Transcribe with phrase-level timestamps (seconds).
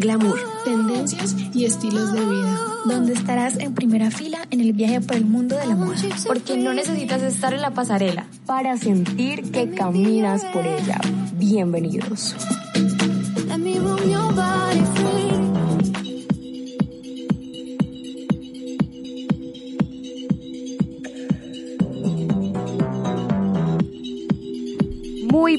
[0.00, 2.58] glamour, tendencias y estilos de vida.
[2.86, 5.96] Donde estarás en primera fila en el viaje por el mundo de la moda.
[6.26, 10.98] Porque no necesitas estar en la pasarela para sentir que caminas por ella.
[11.34, 12.34] Bienvenidos.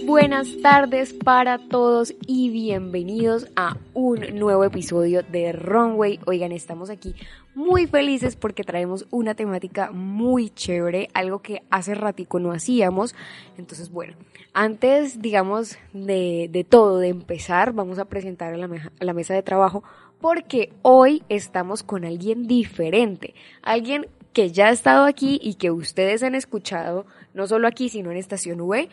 [0.06, 6.20] Buenas tardes para todos y bienvenidos a un nuevo episodio de Runway.
[6.26, 7.14] Oigan, estamos aquí
[7.54, 13.16] muy felices porque traemos una temática muy chévere, algo que hace ratico no hacíamos.
[13.58, 14.16] Entonces, bueno,
[14.54, 19.34] antes, digamos, de, de todo, de empezar, vamos a presentar a la, a la mesa
[19.34, 19.84] de trabajo
[20.20, 26.24] porque hoy estamos con alguien diferente, alguien que ya ha estado aquí y que ustedes
[26.24, 28.90] han escuchado, no solo aquí, sino en Estación V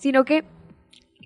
[0.00, 0.44] sino que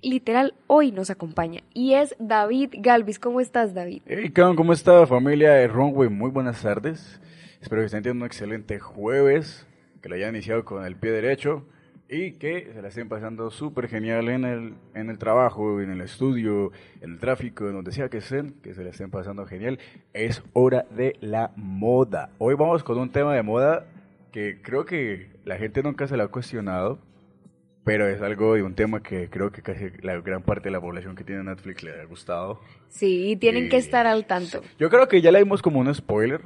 [0.01, 3.19] literal hoy nos acompaña y es David Galvis.
[3.19, 4.01] ¿Cómo estás, David?
[4.05, 6.09] Hey, ¿cómo está familia de Runway?
[6.09, 7.21] Muy buenas tardes.
[7.61, 9.65] Espero que estén teniendo un excelente jueves,
[10.01, 11.65] que lo hayan iniciado con el pie derecho
[12.09, 16.01] y que se la estén pasando súper genial en el, en el trabajo, en el
[16.01, 19.79] estudio, en el tráfico, en donde sea que estén, que se la estén pasando genial.
[20.11, 22.31] Es hora de la moda.
[22.39, 23.85] Hoy vamos con un tema de moda
[24.33, 26.99] que creo que la gente nunca se lo ha cuestionado
[27.85, 30.81] pero es algo y un tema que creo que casi la gran parte de la
[30.81, 32.59] población que tiene Netflix le ha gustado.
[32.89, 34.63] Sí, tienen que estar al tanto.
[34.79, 36.41] Yo creo que ya le dimos como un spoiler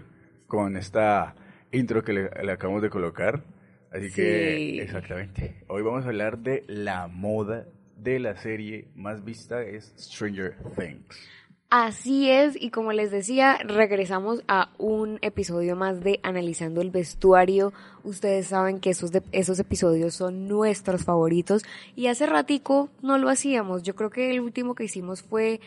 [0.48, 1.36] con esta
[1.72, 3.42] intro que le, acabamos de colocar.
[3.90, 5.64] Así que, exactamente.
[5.67, 11.30] Hoy vamos a hablar de la moda de la serie más vista, es Stranger Things.
[11.72, 17.73] Así es, y como les decía, regresamos a un episodio más de Analizando el Vestuario.
[18.03, 21.64] Ustedes saben que esos, esos episodios son nuestros favoritos
[21.95, 23.83] y hace ratico no lo hacíamos.
[23.83, 25.61] Yo creo que el último que hicimos fue,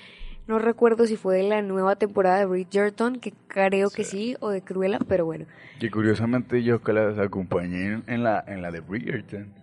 [0.49, 4.51] no recuerdo si fue de la nueva temporada de Bridgerton, que creo que sí, o
[4.51, 5.47] de Cruella, pero bueno.
[5.81, 9.55] Y curiosamente yo que las acompañé en la, en la de Bridgerton.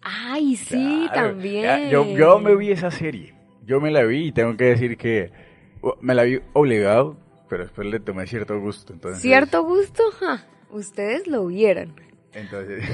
[0.00, 1.90] Ay, sí, también.
[1.90, 3.34] Yo, yo me vi esa serie,
[3.66, 5.41] yo me la vi y tengo que decir que
[6.00, 7.16] me la vi obligado,
[7.48, 8.92] pero después le tomé cierto gusto.
[8.92, 9.22] Entonces...
[9.22, 10.02] ¿Cierto gusto?
[10.70, 11.94] Ustedes lo vieron.
[12.32, 12.84] Entonces...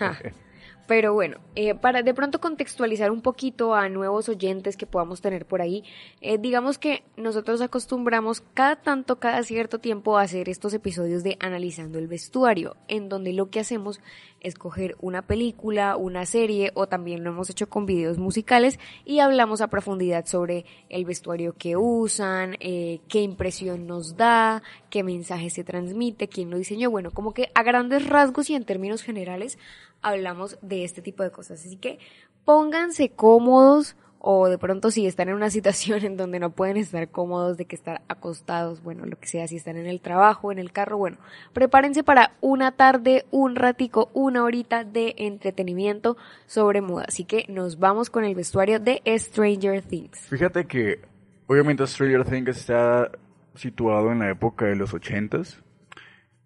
[0.86, 5.44] Pero bueno, eh, para de pronto contextualizar un poquito a nuevos oyentes que podamos tener
[5.44, 5.82] por ahí,
[6.20, 11.36] eh, digamos que nosotros acostumbramos cada tanto, cada cierto tiempo a hacer estos episodios de
[11.40, 14.00] analizando el vestuario, en donde lo que hacemos
[14.46, 19.18] es coger una película, una serie o también lo hemos hecho con videos musicales y
[19.18, 25.50] hablamos a profundidad sobre el vestuario que usan, eh, qué impresión nos da, qué mensaje
[25.50, 29.58] se transmite, quién lo diseñó, bueno, como que a grandes rasgos y en términos generales
[30.00, 31.66] hablamos de este tipo de cosas.
[31.66, 31.98] Así que
[32.44, 33.96] pónganse cómodos
[34.28, 37.64] o de pronto si están en una situación en donde no pueden estar cómodos de
[37.64, 40.98] que estar acostados, bueno, lo que sea, si están en el trabajo, en el carro,
[40.98, 41.18] bueno,
[41.52, 46.16] prepárense para una tarde, un ratico, una horita de entretenimiento
[46.46, 47.04] sobre moda.
[47.06, 50.18] Así que nos vamos con el vestuario de Stranger Things.
[50.28, 51.02] Fíjate que
[51.46, 53.12] obviamente Stranger Things está
[53.54, 55.62] situado en la época de los ochentas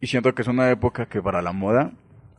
[0.00, 1.92] y siento que es una época que para la moda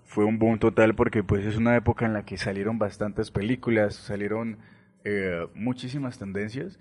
[0.06, 3.96] fue un boom total porque pues es una época en la que salieron bastantes películas,
[3.96, 4.59] salieron
[5.04, 6.80] eh, muchísimas tendencias.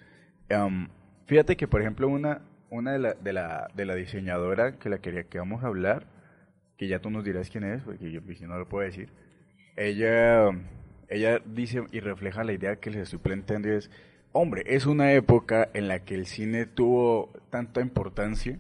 [1.27, 4.99] fíjate que por ejemplo una, una de, la, de, la, de la diseñadora que la
[4.99, 6.07] quería que vamos a hablar,
[6.77, 9.11] que ya tú nos dirás quién es, porque yo pues, no lo puedo decir,
[9.77, 10.51] ella,
[11.09, 13.91] ella dice y refleja la idea que les estoy planteando y es,
[14.33, 18.59] hombre, es una época en la que el cine tuvo tanta importancia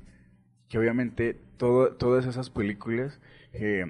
[0.68, 3.20] que obviamente todo, todas esas películas...
[3.52, 3.84] Eh,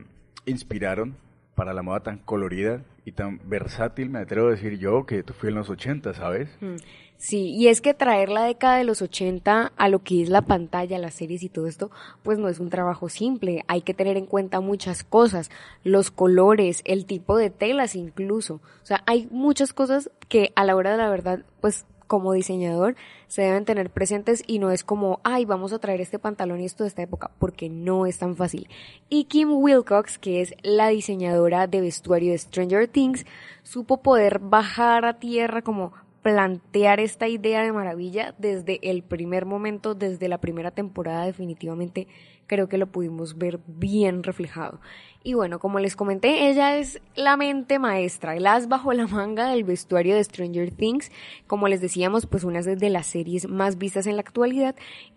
[0.47, 1.17] inspiraron
[1.55, 5.33] para la moda tan colorida y tan versátil, me atrevo a decir yo, que tú
[5.33, 6.49] fui en los 80, ¿sabes?
[6.61, 6.77] Mm,
[7.17, 10.43] sí, y es que traer la década de los 80 a lo que es la
[10.43, 11.91] pantalla, las series y todo esto,
[12.23, 13.65] pues no es un trabajo simple.
[13.67, 15.51] Hay que tener en cuenta muchas cosas,
[15.83, 18.55] los colores, el tipo de telas incluso.
[18.55, 22.97] O sea, hay muchas cosas que a la hora de la verdad, pues como diseñador
[23.29, 26.65] se deben tener presentes y no es como, ay, vamos a traer este pantalón y
[26.65, 28.69] esto de esta época, porque no es tan fácil.
[29.09, 33.27] Y Kim Wilcox, que es la diseñadora de vestuario de Stranger Things,
[33.63, 35.93] supo poder bajar a tierra como
[36.23, 42.09] plantear esta idea de maravilla desde el primer momento, desde la primera temporada definitivamente
[42.51, 44.81] creo que lo pudimos ver bien reflejado.
[45.23, 49.51] Y bueno, como les comenté, ella es la mente maestra, el as bajo la manga
[49.51, 51.13] del vestuario de Stranger Things,
[51.47, 54.75] como les decíamos, pues una de las series más vistas en la actualidad.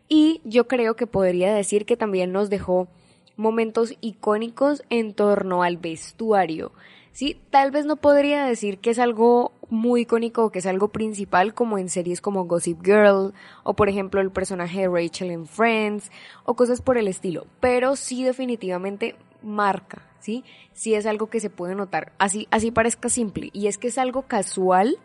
[0.10, 2.90] Y yo creo que podría decir que también nos dejó
[3.38, 6.74] momentos icónicos en torno al vestuario.
[7.14, 10.90] Sí, tal vez no podría decir que es algo muy icónico o que es algo
[10.90, 13.34] principal como en series como Gossip Girl
[13.64, 16.12] o por ejemplo el personaje de Rachel en Friends
[16.44, 20.44] o cosas por el estilo, pero sí definitivamente marca, ¿sí?
[20.74, 23.98] Sí es algo que se puede notar, así así parezca simple y es que es
[23.98, 24.98] algo casual,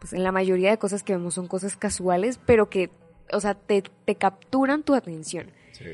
[0.00, 2.90] pues en la mayoría de cosas que vemos son cosas casuales, pero que
[3.32, 5.50] o sea, te, te capturan tu atención.
[5.72, 5.84] Sí.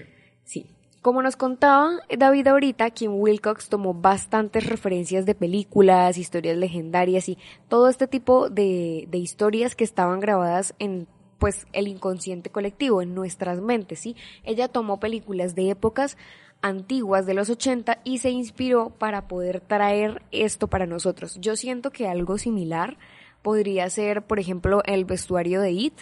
[0.44, 0.66] Sí.
[1.02, 7.38] Como nos contaba David ahorita, Kim Wilcox tomó bastantes referencias de películas, historias legendarias y
[7.69, 11.06] todo este tipo de, de historias que estaban grabadas en
[11.38, 14.14] pues el inconsciente colectivo, en nuestras mentes, ¿sí?
[14.44, 16.19] Ella tomó películas de épocas
[16.62, 21.38] antiguas de los 80 y se inspiró para poder traer esto para nosotros.
[21.40, 22.98] Yo siento que algo similar
[23.42, 25.94] podría ser, por ejemplo, el vestuario de It.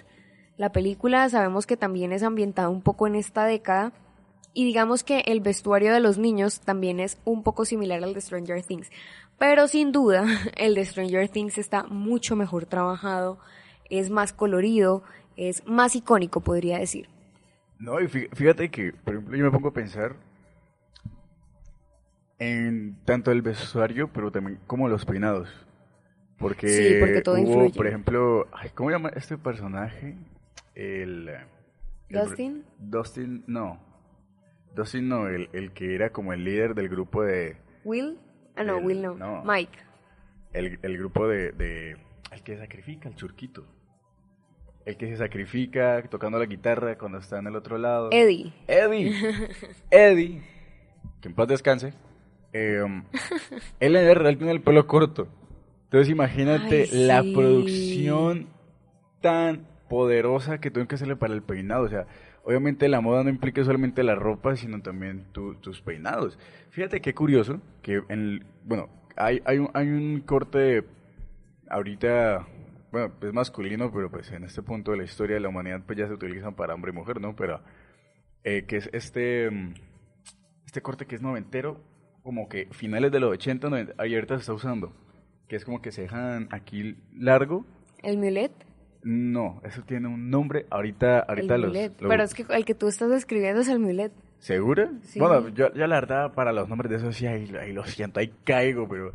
[0.56, 3.92] La película sabemos que también es ambientada un poco en esta década
[4.54, 8.20] y digamos que el vestuario de los niños también es un poco similar al de
[8.20, 8.90] Stranger Things.
[9.38, 10.26] Pero sin duda,
[10.56, 13.38] el de Stranger Things está mucho mejor trabajado,
[13.88, 15.04] es más colorido,
[15.36, 17.08] es más icónico, podría decir.
[17.78, 20.16] No, y fíjate que, por ejemplo, yo me pongo a pensar
[22.38, 25.48] en tanto el vestuario, pero también como los peinados.
[26.38, 27.74] Porque, Sí, porque todo hubo, influye.
[27.74, 30.14] por ejemplo, ay, ¿cómo llama este personaje?
[30.74, 31.28] El...
[31.28, 31.46] el-
[32.20, 32.64] ¿Dustin?
[32.78, 33.80] Dustin, no.
[34.74, 37.56] Dustin no, el, el que era como el líder del grupo de...
[37.84, 38.18] Will?
[38.54, 39.14] Ah, no, El- Will no.
[39.16, 39.42] no.
[39.44, 39.76] Mike.
[40.52, 41.96] El, el grupo de, de...
[42.30, 43.66] El que sacrifica, el churquito.
[44.86, 48.10] El que se sacrifica tocando la guitarra cuando está en el otro lado.
[48.12, 48.54] Eddie.
[48.68, 49.12] Eddie.
[49.90, 50.42] Eddie.
[51.20, 51.92] Que en paz descanse.
[52.52, 52.82] Eh,
[53.80, 55.28] él en el real tiene el pelo corto.
[55.84, 57.30] Entonces imagínate Ay, la sí.
[57.32, 58.46] producción
[59.20, 61.84] tan poderosa que tuvo que hacerle para el peinado.
[61.84, 62.06] O sea,
[62.44, 66.38] obviamente la moda no implica solamente la ropa, sino también tu- tus peinados.
[66.70, 70.84] Fíjate qué curioso que en el- bueno, hay, hay, un, hay un corte
[71.70, 72.46] ahorita,
[72.92, 75.98] bueno, es masculino, pero pues en este punto de la historia de la humanidad pues
[75.98, 77.34] ya se utilizan para hombre y mujer, ¿no?
[77.34, 77.60] Pero
[78.44, 79.48] eh, que es este,
[80.66, 81.80] este corte que es noventero,
[82.28, 84.92] como que finales de los 80, 90, ahí ahorita se está usando,
[85.48, 87.64] que es como que se dejan aquí largo.
[88.02, 88.52] ¿El mulet?
[89.02, 91.70] No, eso tiene un nombre, ahorita, ahorita el los...
[91.70, 91.92] mulet.
[91.98, 94.12] Pero es que el que tú estás describiendo es el mulet.
[94.40, 94.90] ¿Segura?
[95.04, 95.18] Sí.
[95.18, 98.20] Bueno, yo, yo la verdad para los nombres de esos sí, ahí, ahí lo siento,
[98.20, 99.14] ahí caigo, pero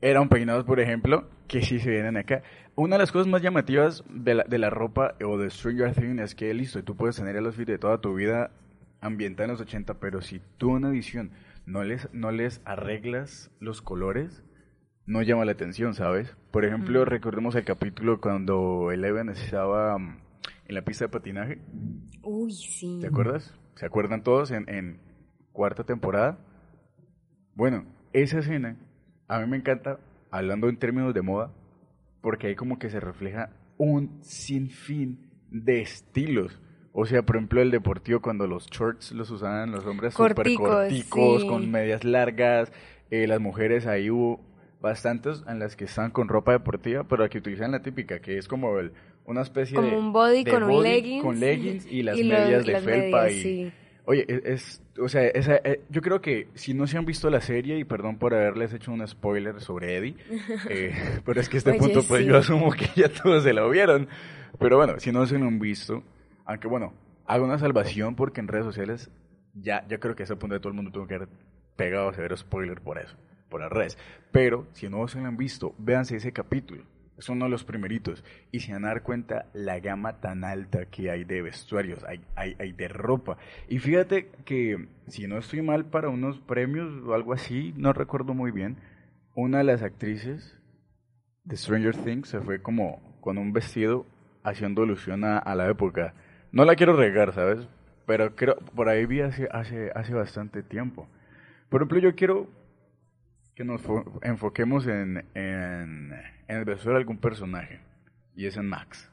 [0.00, 2.42] eran peinados, por ejemplo, que sí se vienen acá.
[2.74, 6.20] Una de las cosas más llamativas de la, de la ropa o de Stranger Things
[6.20, 8.50] es que, listo, tú puedes tener el outfit de toda tu vida
[9.00, 11.30] ambientada en los 80, pero si tú una edición
[11.66, 14.44] no les, no les arreglas los colores,
[15.06, 16.36] no llama la atención, ¿sabes?
[16.50, 20.20] Por ejemplo, recordemos el capítulo cuando Eleven estaba mm,
[20.68, 21.58] en la pista de patinaje.
[22.22, 22.98] Uy, sí.
[23.00, 23.54] ¿Te acuerdas?
[23.74, 25.00] ¿Se acuerdan todos en, en
[25.52, 26.38] cuarta temporada?
[27.54, 28.76] Bueno, esa escena
[29.32, 29.98] a mí me encanta,
[30.30, 31.54] hablando en términos de moda,
[32.20, 36.60] porque ahí como que se refleja un sinfín de estilos.
[36.92, 41.40] O sea, por ejemplo, el deportivo cuando los shorts los usaban los hombres súper Corticos,
[41.42, 41.46] sí.
[41.48, 42.70] con medias largas,
[43.10, 44.40] eh, las mujeres ahí hubo
[44.80, 48.46] bastantes en las que están con ropa deportiva, pero que utilizan la típica, que es
[48.48, 48.92] como el-
[49.24, 49.96] una especie Como de...
[49.96, 51.22] un body de con un leggings.
[51.22, 53.42] Con leggings y las y los- medias de las felpa medias, y...
[53.42, 53.72] sí.
[54.04, 57.30] Oye, es, es- o sea, esa, eh, yo creo que si no se han visto
[57.30, 60.16] la serie, y perdón por haberles hecho un spoiler sobre Eddie,
[60.68, 60.92] eh,
[61.24, 62.26] pero es que a este Oye, punto pues sí.
[62.26, 64.08] yo asumo que ya todos se lo vieron.
[64.58, 66.02] Pero bueno, si no se lo han visto,
[66.52, 66.92] aunque bueno,
[67.26, 69.10] hago una salvación porque en redes sociales
[69.54, 71.28] ya, ya creo que a ese punto de todo el mundo tuvo que haber
[71.76, 73.16] pegado a severo spoiler por eso,
[73.48, 73.98] por las redes.
[74.30, 76.84] Pero si no se lo han visto, véanse ese capítulo.
[77.16, 78.24] Es uno de los primeritos.
[78.50, 82.20] Y se van a dar cuenta la gama tan alta que hay de vestuarios, hay,
[82.34, 83.38] hay, hay de ropa.
[83.68, 88.34] Y fíjate que, si no estoy mal para unos premios o algo así, no recuerdo
[88.34, 88.76] muy bien,
[89.34, 90.58] una de las actrices
[91.44, 94.06] de Stranger Things se fue como con un vestido
[94.42, 96.14] haciendo alusión a la época.
[96.52, 97.66] No la quiero regar, ¿sabes?
[98.06, 101.08] Pero creo, por ahí vi hace, hace, hace bastante tiempo.
[101.68, 102.48] Por ejemplo, yo quiero
[103.54, 106.12] que nos fo- enfoquemos en, en,
[106.48, 107.80] en el vestuario de algún personaje.
[108.34, 109.10] Y es en Max.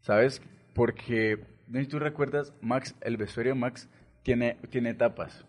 [0.00, 0.40] ¿Sabes?
[0.74, 3.88] Porque, no sé si tú recuerdas, Max, el vestuario de Max
[4.22, 5.44] tiene, tiene etapas.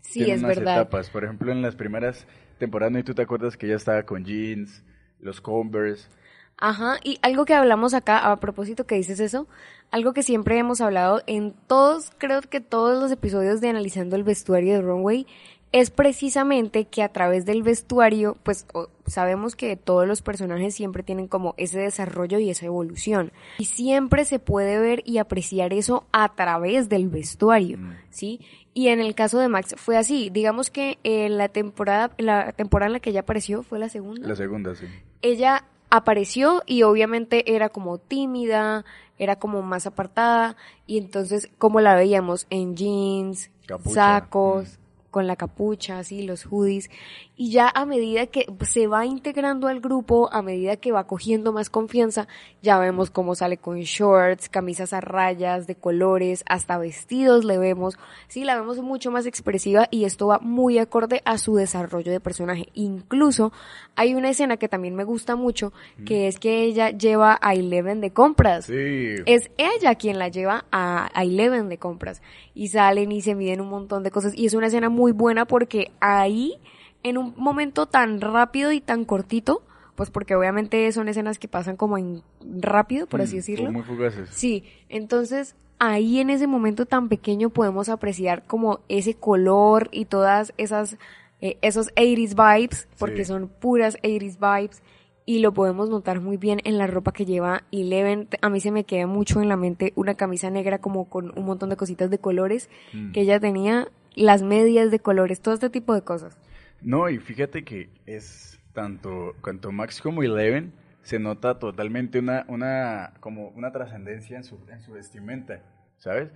[0.00, 0.80] Sí, Tiene es unas verdad.
[0.80, 1.10] etapas.
[1.10, 2.26] Por ejemplo, en las primeras
[2.58, 2.98] temporadas, ¿no?
[2.98, 4.84] ¿Y tú te acuerdas que ella estaba con jeans,
[5.18, 6.08] los Converse?
[6.56, 9.46] Ajá, y algo que hablamos acá, a propósito que dices eso,
[9.90, 14.24] algo que siempre hemos hablado en todos, creo que todos los episodios de Analizando el
[14.24, 15.26] Vestuario de Runway,
[15.74, 18.64] es precisamente que a través del vestuario, pues
[19.06, 23.32] sabemos que todos los personajes siempre tienen como ese desarrollo y esa evolución.
[23.58, 27.78] Y siempre se puede ver y apreciar eso a través del vestuario,
[28.10, 28.40] ¿sí?
[28.72, 30.30] Y en el caso de Max fue así.
[30.30, 34.28] Digamos que en la temporada, la temporada en la que ella apareció fue la segunda
[34.28, 34.86] La segunda, sí.
[35.22, 35.64] ella
[35.96, 38.84] apareció y obviamente era como tímida,
[39.18, 43.94] era como más apartada y entonces como la veíamos en jeans, Capucha.
[43.94, 44.78] sacos,
[45.14, 46.90] con la capucha, así, los hoodies
[47.36, 51.52] y ya a medida que se va integrando al grupo, a medida que va cogiendo
[51.52, 52.28] más confianza,
[52.62, 57.96] ya vemos cómo sale con shorts, camisas a rayas de colores, hasta vestidos le vemos,
[58.28, 62.20] sí, la vemos mucho más expresiva y esto va muy acorde a su desarrollo de
[62.20, 62.68] personaje.
[62.74, 63.52] Incluso
[63.96, 65.72] hay una escena que también me gusta mucho,
[66.06, 68.66] que es que ella lleva a Eleven de compras.
[68.66, 69.14] Sí.
[69.26, 72.22] Es ella quien la lleva a, a Eleven de compras.
[72.54, 74.32] Y salen y se miden un montón de cosas.
[74.36, 76.54] Y es una escena muy buena porque ahí,
[77.02, 79.62] en un momento tan rápido y tan cortito,
[79.96, 83.72] pues porque obviamente son escenas que pasan como en rápido, por así Mm, decirlo.
[83.72, 84.28] Muy fugaces.
[84.30, 90.52] Sí, entonces ahí en ese momento tan pequeño podemos apreciar como ese color y todas
[90.56, 90.96] esas,
[91.40, 93.32] eh, esos 80s vibes, porque Sí.
[93.32, 94.82] son puras 80s vibes,
[95.26, 98.28] y lo podemos notar muy bien en la ropa que lleva Eleven.
[98.42, 101.44] A mí se me queda mucho en la mente una camisa negra como con un
[101.46, 103.12] montón de cositas de colores Mm.
[103.12, 106.38] que ella tenía, las medias de colores, todo este tipo de cosas.
[106.82, 113.14] No, y fíjate que es tanto, tanto Max como Eleven se nota totalmente una, una,
[113.20, 115.62] como una trascendencia en su, en su vestimenta,
[115.98, 116.30] ¿sabes?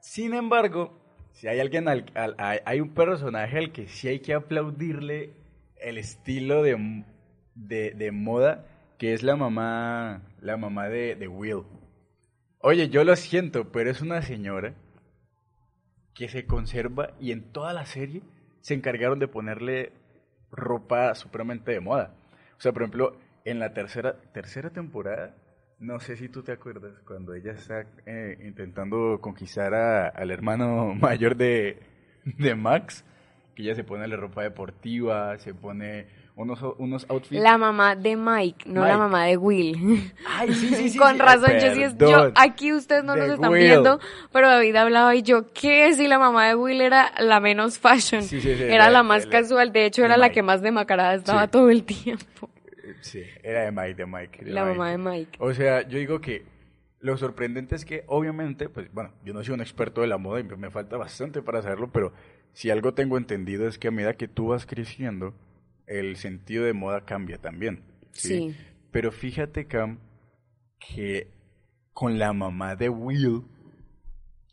[0.00, 0.98] Sin embargo,
[1.32, 5.34] si hay alguien, al, al- hay, un personaje al que sí hay que aplaudirle
[5.80, 7.04] el estilo de,
[7.66, 8.64] de, de moda,
[8.98, 11.62] que es la mamá, la mamá de, de Will.
[12.60, 14.74] Oye, yo lo siento, pero es una señora
[16.14, 18.22] que se conserva y en toda la serie
[18.60, 19.92] se encargaron de ponerle
[20.50, 22.14] ropa supremamente de moda.
[22.58, 25.34] O sea, por ejemplo, en la tercera, tercera temporada,
[25.78, 30.94] no sé si tú te acuerdas, cuando ella está eh, intentando conquistar a- al hermano
[31.00, 31.78] mayor de,
[32.24, 33.02] de Max,
[33.54, 36.06] que ella se pone la ropa deportiva, se pone
[36.40, 37.40] unos, unos outfits.
[37.42, 40.12] La mamá de Mike, no la mamá de Will.
[40.26, 41.18] Ay, sí, sí, sí, Con sí.
[41.18, 43.62] razón, yo sí es, yo, aquí ustedes no nos están Will.
[43.62, 44.00] viendo,
[44.32, 45.92] pero David hablaba y yo, ¿qué?
[45.94, 49.02] Si la mamá de Will era la menos fashion, Sí, sí, sí, era la- la
[49.02, 52.50] más la- casual, de hecho de era la que más demacrada estaba todo el tiempo,
[53.02, 54.44] Sí, era de Mike, de Mike.
[54.44, 54.78] de la Mike.
[54.78, 55.38] mamá de Mike.
[55.40, 56.44] O sea, yo digo que
[57.00, 60.40] lo sorprendente es que, obviamente, pues bueno, yo no soy un experto de la moda
[60.40, 62.12] y me falta bastante para saberlo, pero
[62.52, 65.32] si algo tengo entendido es que a medida que tú vas creciendo,
[65.90, 67.82] el sentido de moda cambia también.
[68.12, 68.56] Sí.
[68.90, 69.98] Pero fíjate, Cam,
[70.78, 71.30] que
[71.92, 73.42] con la mamá de Will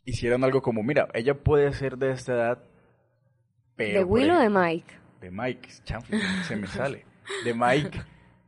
[0.04, 2.64] hicieron algo como, mira, ella puede ser de esta edad,
[3.76, 4.00] pero...
[4.00, 4.98] ¿De Will o de Mike?
[5.20, 7.04] de Mike, chanfle, se me sale.
[7.44, 8.00] De Mike,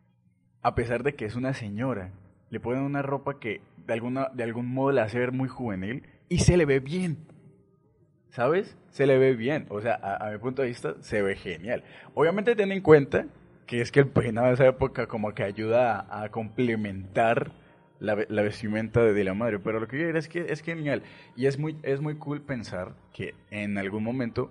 [0.63, 2.13] a pesar de que es una señora,
[2.51, 6.05] le ponen una ropa que de, alguna, de algún modo la hace ver muy juvenil
[6.29, 7.27] y se le ve bien.
[8.31, 8.77] ¿Sabes?
[8.91, 9.67] Se le ve bien.
[9.71, 11.83] O sea, a, a mi punto de vista, se ve genial.
[12.15, 13.27] Obviamente ten en cuenta
[13.67, 17.53] que es que el peinado de esa época como que ayuda a, a complementar
[18.01, 19.59] la, la vestimenta de, de la madre.
[19.59, 21.03] Pero lo que quiero es que es genial.
[21.37, 24.51] Y es muy, es muy cool pensar que en algún momento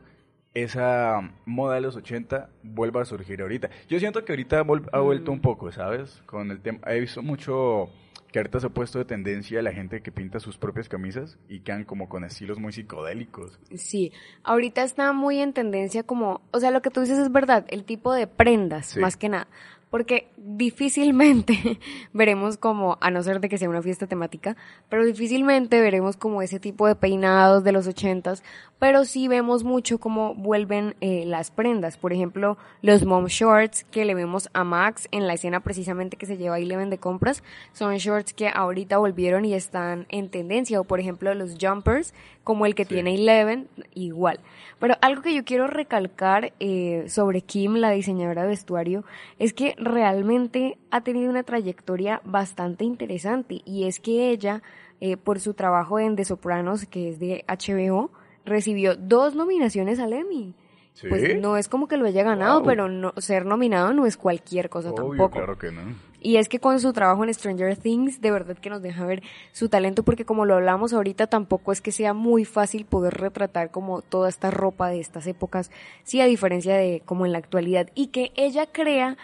[0.54, 3.70] esa moda de los 80 vuelva a surgir ahorita.
[3.88, 6.22] Yo siento que ahorita ha vuelto un poco, ¿sabes?
[6.26, 7.90] Con el tema, he visto mucho
[8.32, 11.62] que ahorita se ha puesto de tendencia la gente que pinta sus propias camisas y
[11.62, 13.60] quedan como con estilos muy psicodélicos.
[13.76, 14.12] Sí,
[14.44, 17.84] ahorita está muy en tendencia como, o sea, lo que tú dices es verdad, el
[17.86, 19.00] tipo de prendas, Sí.
[19.00, 19.48] más que nada,
[19.90, 21.80] porque difícilmente
[22.14, 24.56] veremos como, a no ser de que sea una fiesta temática,
[24.90, 28.44] pero difícilmente veremos como ese tipo de peinados de los ochentas,
[28.78, 34.06] pero sí vemos mucho cómo vuelven eh, las prendas, por ejemplo, los mom shorts que
[34.06, 37.44] le vemos a Max en la escena precisamente que se lleva Eleven de compras,
[37.74, 42.14] son shorts que ahorita volvieron y están en tendencia, o por ejemplo los jumpers,
[42.50, 42.96] como el que Sí.
[42.96, 44.40] tiene Eleven, igual.
[44.80, 49.04] Pero algo que yo quiero recalcar eh, sobre Kim, la diseñadora de vestuario,
[49.38, 54.64] es que realmente ha tenido una trayectoria bastante interesante y es que ella,
[55.00, 58.10] eh, por su trabajo en The Sopranos, que es de HBO,
[58.46, 60.56] recibió dos nominaciones al Emmy.
[60.94, 61.06] ¿Sí?
[61.08, 62.68] Pues no es como que lo haya ganado, Wow.
[62.68, 65.30] pero no, ser nominado no es cualquier cosa Obvio, tampoco.
[65.38, 65.82] claro que no.
[66.22, 69.24] Y es que con su trabajo en Stranger Things, de verdad que nos deja ver
[69.52, 73.72] su talento, porque como lo hablamos ahorita, tampoco es que sea muy fácil poder retratar
[73.72, 75.72] como toda esta ropa de estas épocas,
[76.04, 79.18] sí, a diferencia de como en la actualidad, y que ella crea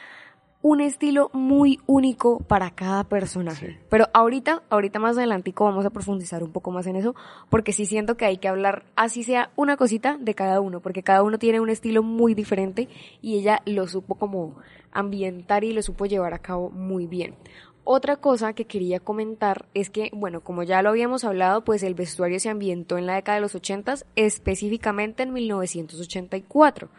[0.68, 3.78] un estilo muy único para cada personaje.
[3.88, 7.14] Pero ahorita, ahorita más adelantico vamos a profundizar un poco más en eso,
[7.52, 11.04] porque sí siento que hay que hablar, así sea una cosita de cada uno, porque
[11.04, 12.90] cada uno tiene un estilo muy diferente
[13.22, 14.56] y ella lo supo como
[14.92, 17.36] ambientar y lo supo llevar a cabo muy bien.
[17.84, 21.94] Otra cosa que quería comentar es que, bueno, como ya lo habíamos hablado, pues el
[21.94, 26.90] vestuario se ambientó en la década de los 80, específicamente en 1984.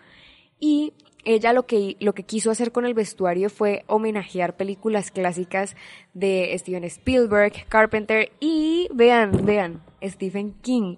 [0.61, 0.93] Y
[1.27, 5.77] ella lo que, lo que quiso hacer con el vestuario fue homenajear películas clásicas
[6.15, 10.97] de Steven Spielberg, Carpenter y, vean, vean, Stephen King.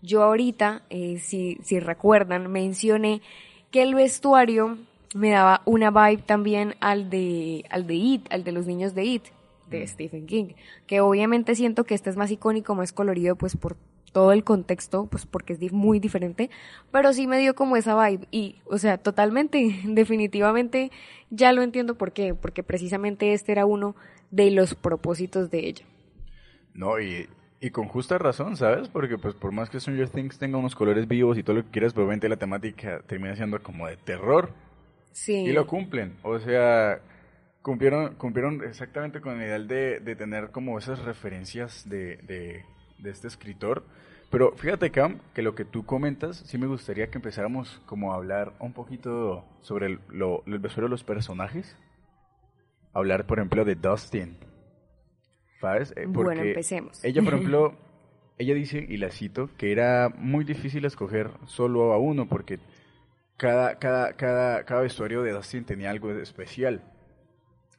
[0.00, 3.20] Yo ahorita, eh, si, si recuerdan, mencioné
[3.70, 4.78] que el vestuario
[5.14, 9.04] me daba una vibe también al de, al de It, al de los niños de
[9.04, 9.24] It,
[9.68, 9.86] de mm.
[9.86, 10.46] Stephen King,
[10.86, 13.76] que obviamente siento que este es más icónico, más colorido, pues por
[14.12, 16.50] todo el contexto, pues porque es muy diferente,
[16.90, 20.90] pero sí me dio como esa vibe y, o sea, totalmente, definitivamente
[21.30, 23.94] ya lo entiendo por qué, porque precisamente este era uno
[24.30, 25.86] de los propósitos de ella.
[26.74, 27.28] No, y,
[27.60, 28.88] y con justa razón, ¿sabes?
[28.88, 31.70] Porque pues por más que Stranger Things tenga unos colores vivos y todo lo que
[31.70, 34.52] quieras, probablemente la temática termina siendo como de terror.
[35.12, 35.34] Sí.
[35.34, 37.00] Y lo cumplen, o sea,
[37.62, 42.64] cumplieron, cumplieron exactamente con el ideal de, de tener como esas referencias de, de
[42.98, 43.84] de este escritor.
[44.30, 48.16] Pero fíjate, Cam, que lo que tú comentas, sí me gustaría que empezáramos como a
[48.16, 51.76] hablar un poquito sobre el, lo, de los personajes.
[52.92, 54.36] Hablar, por ejemplo, de Dustin.
[55.60, 55.94] ¿Sabes?
[55.96, 57.02] Eh, bueno, empecemos.
[57.04, 57.74] Ella, por ejemplo,
[58.36, 62.58] ella dice, y la cito, que era muy difícil escoger solo a uno porque
[63.36, 66.82] cada, cada, cada, cada vestuario de Dustin tenía algo especial.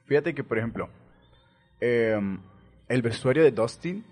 [0.06, 0.90] Fíjate que, por ejemplo,
[1.80, 2.40] em,
[2.88, 4.04] el vestuario de Dustin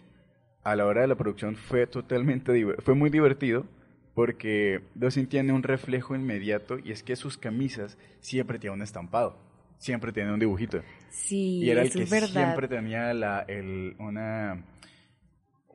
[0.68, 3.66] a la hora de la producción fue totalmente fue muy divertido
[4.14, 9.40] porque Dustin tiene un reflejo inmediato y es que sus camisas siempre tienen un estampado,
[9.78, 10.82] siempre tienen un dibujito.
[11.10, 12.28] Sí, y era el que verdad.
[12.28, 14.66] siempre tenía la, el, una,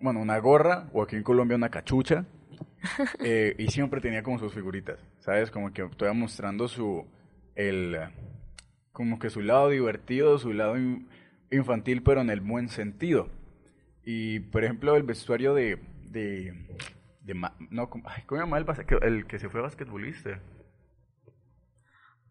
[0.02, 2.26] bueno, una gorra o aquí en Colombia una cachucha
[3.24, 5.50] eh, y siempre tenía como sus figuritas, ¿sabes?
[5.50, 7.06] Como que estaba mostrando su,
[7.54, 7.96] el,
[8.92, 10.76] como que su lado divertido, su lado
[11.50, 13.30] infantil, pero en el buen sentido.
[14.04, 15.78] Y, por ejemplo, el vestuario de...
[16.04, 16.54] de,
[17.22, 17.34] de
[17.70, 18.66] no, ¿cómo, se llama el,
[19.02, 20.40] el que se fue basquetbolista?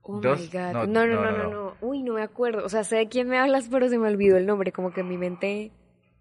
[0.04, 0.88] Oh my God.
[0.88, 2.66] No no no, no no Uy, no me acuerdo.
[2.66, 4.72] O sea, sé de quién me hablas, pero se me olvidó el nombre.
[4.72, 5.72] Como que mi mente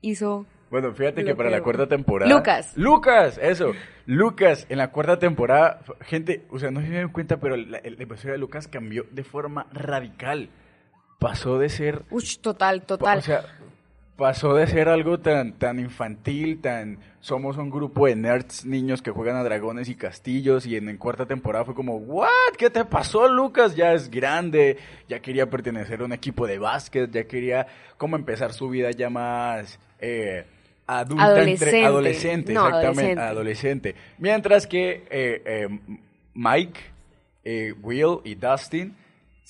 [0.01, 0.47] hizo.
[0.71, 2.31] Bueno, fíjate que para la cuarta temporada.
[2.33, 2.77] Lucas.
[2.77, 3.73] Lucas, eso.
[4.07, 7.97] Lucas, en la cuarta temporada, gente, o sea, no se dieron cuenta, pero el, el,
[7.97, 10.51] vestuario de Lucas cambió de forma radical.
[11.19, 12.05] Pasó de ser.
[12.11, 13.19] Uy, total, total.
[13.19, 13.43] O sea,
[14.21, 19.11] pasó de ser algo tan, tan infantil, tan somos un grupo de nerds niños que
[19.11, 22.29] juegan a dragones y castillos y en, en cuarta temporada fue como, ¿what?
[22.59, 23.75] ¿Qué te pasó, Lucas?
[23.75, 24.77] Ya es grande,
[25.09, 29.09] ya quería pertenecer a un equipo de básquet, ya quería como empezar su vida ya
[29.09, 30.45] más eh,
[30.87, 33.95] adulta, adolescente, adolescente exactamente, adolescente.
[34.19, 35.69] Mientras que eh, eh,
[36.35, 36.81] Mike,
[37.83, 38.95] Will y Dustin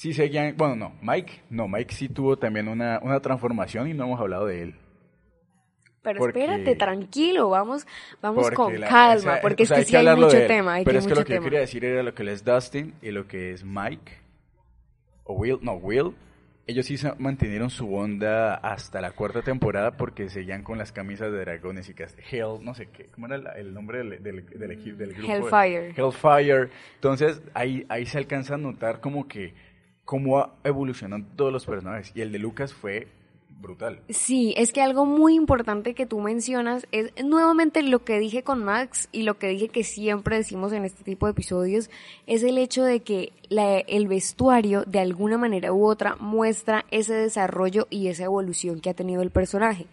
[0.01, 4.05] sí seguían, bueno, no, Mike, no, Mike sí tuvo también una, una transformación y no
[4.05, 4.75] hemos hablado de él.
[6.01, 7.87] Pero espérate, tranquilo, vamos,
[8.23, 10.79] vamos con calma, porque es que sí hay mucho tema.
[10.87, 13.29] pero es que lo que yo quería decir era lo que es Dustin y lo
[13.29, 14.11] que es Mike,
[15.25, 16.15] o Will, no, Will,
[16.67, 21.41] ellos sí mantuvieron su onda hasta la cuarta temporada porque seguían con las camisas de
[21.41, 25.13] dragones y que Hell, no sé qué, ¿cómo era el nombre del, del, del, del
[25.13, 25.31] grupo?
[25.31, 25.93] Hellfire.
[25.95, 26.71] Hellfire.
[26.95, 29.53] Entonces ahí, ahí se alcanza a notar como que
[30.05, 32.13] cómo evolucionado todos los personajes.
[32.15, 33.09] Y el de Lucas fue
[33.61, 34.01] brutal.
[34.09, 38.65] Sí, es que algo muy importante que tú mencionas es nuevamente lo que dije con
[38.65, 41.91] Max y lo que dije que siempre decimos en este tipo de episodios,
[42.27, 47.87] es el hecho de que el vestuario de alguna manera u otra muestra ese desarrollo
[47.91, 49.87] y esa evolución que ha tenido el personaje.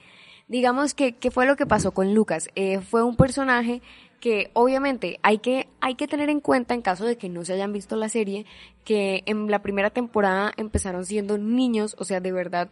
[0.47, 2.49] Digamos que, ¿qué fue lo que pasó con Lucas?
[2.55, 3.81] Eh, fue un personaje
[4.19, 7.53] que obviamente hay que, hay que tener en cuenta en caso de que no se
[7.53, 8.45] hayan visto la serie,
[8.83, 12.69] que en la primera temporada empezaron siendo niños, o sea, de verdad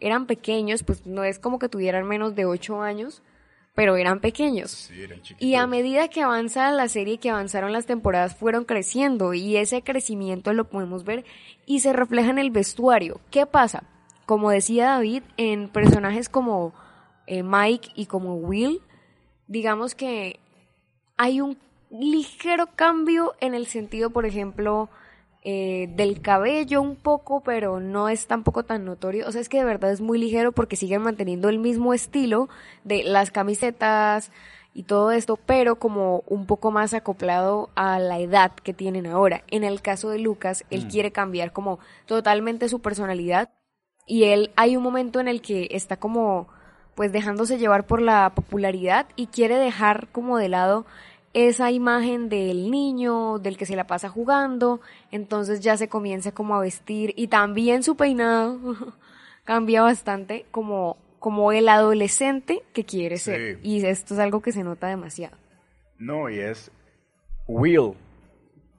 [0.00, 3.22] eran pequeños, pues no es como que tuvieran menos de 8 años,
[3.74, 4.70] pero eran pequeños.
[4.70, 9.34] Sí, eran y a medida que avanza la serie, que avanzaron las temporadas, fueron creciendo
[9.34, 11.24] y ese crecimiento lo podemos ver
[11.64, 13.20] y se refleja en el vestuario.
[13.30, 13.84] ¿Qué pasa?
[14.26, 16.74] Como decía David, en personajes como
[17.26, 18.80] eh, Mike y como Will,
[19.46, 20.40] digamos que
[21.18, 21.58] hay un
[21.90, 24.88] ligero cambio en el sentido, por ejemplo,
[25.42, 29.26] eh, del cabello un poco, pero no es tampoco tan notorio.
[29.26, 32.48] O sea, es que de verdad es muy ligero porque siguen manteniendo el mismo estilo
[32.84, 34.30] de las camisetas
[34.74, 39.42] y todo esto, pero como un poco más acoplado a la edad que tienen ahora.
[39.48, 40.88] En el caso de Lucas, él Mm.
[40.88, 43.50] quiere cambiar como totalmente su personalidad
[44.06, 46.48] y él hay un momento en el que está como
[46.94, 50.84] pues dejándose llevar por la popularidad y quiere dejar como de lado
[51.34, 56.54] esa imagen del niño, del que se la pasa jugando, entonces ya se comienza como
[56.54, 58.58] a vestir y también su peinado
[59.44, 64.62] cambia bastante como como el adolescente que quiere ser y esto es algo que se
[64.62, 65.36] nota demasiado.
[65.98, 66.70] No, y es
[67.48, 67.94] Will.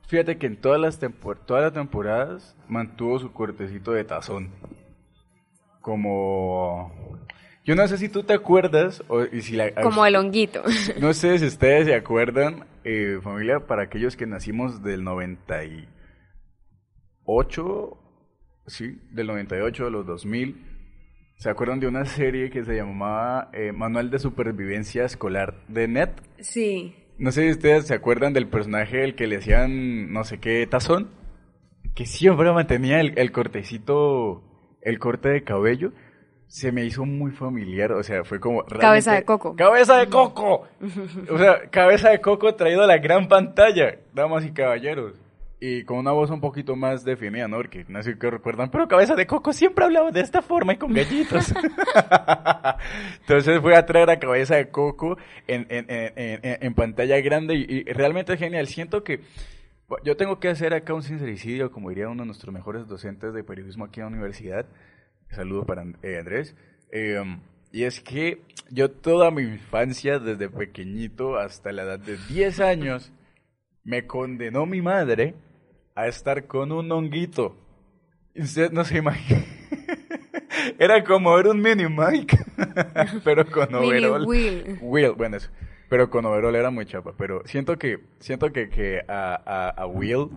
[0.07, 4.51] Fíjate que en todas las, tempor- todas las temporadas mantuvo su cortecito de tazón.
[5.81, 6.91] Como...
[7.65, 10.63] Yo no sé si tú te acuerdas, o, y si la, Como el honguito.
[10.99, 17.97] No sé si ustedes se acuerdan, eh, familia, para aquellos que nacimos del 98,
[18.67, 20.65] sí, del 98, de los 2000,
[21.37, 26.11] ¿se acuerdan de una serie que se llamaba eh, Manual de Supervivencia Escolar de Net?
[26.39, 26.95] Sí.
[27.17, 30.65] No sé si ustedes se acuerdan del personaje el que le hacían no sé qué
[30.65, 31.09] tazón,
[31.93, 34.41] que siempre mantenía el, el cortecito,
[34.81, 35.91] el corte de cabello.
[36.49, 38.63] Se me hizo muy familiar, o sea, fue como...
[38.65, 39.55] Cabeza de coco.
[39.55, 40.67] ¡Cabeza de coco!
[41.29, 45.13] O sea, cabeza de coco traído a la gran pantalla, damas y caballeros.
[45.61, 47.57] Y con una voz un poquito más definida, ¿no?
[47.57, 50.77] Porque no sé qué recuerdan, pero cabeza de coco siempre hablaba de esta forma y
[50.77, 51.53] con gallitos.
[53.21, 57.55] Entonces fue a traer a cabeza de coco en, en, en, en- en pantalla grande
[57.55, 58.67] y, y realmente es genial.
[58.67, 59.21] Siento que
[60.03, 63.43] yo tengo que hacer acá un sincericidio, como diría uno de nuestros mejores docentes de
[63.43, 64.65] periodismo aquí en la universidad.
[65.31, 66.55] Saludo para eh, Andrés.
[66.91, 67.21] Eh,
[67.71, 73.11] y es que yo toda mi infancia, desde pequeñito hasta la edad de 10 años,
[73.83, 75.35] me condenó mi madre
[75.95, 77.55] a estar con un honguito.
[78.35, 79.43] Usted no se imagina.
[80.79, 82.37] Era como ver un mini Mike,
[83.23, 84.25] pero con overall.
[84.25, 84.77] Will.
[84.81, 85.49] Will, bueno, eso.
[85.89, 87.13] Pero con overall era muy chapa.
[87.17, 90.29] Pero siento que, siento que, que a, a, a Will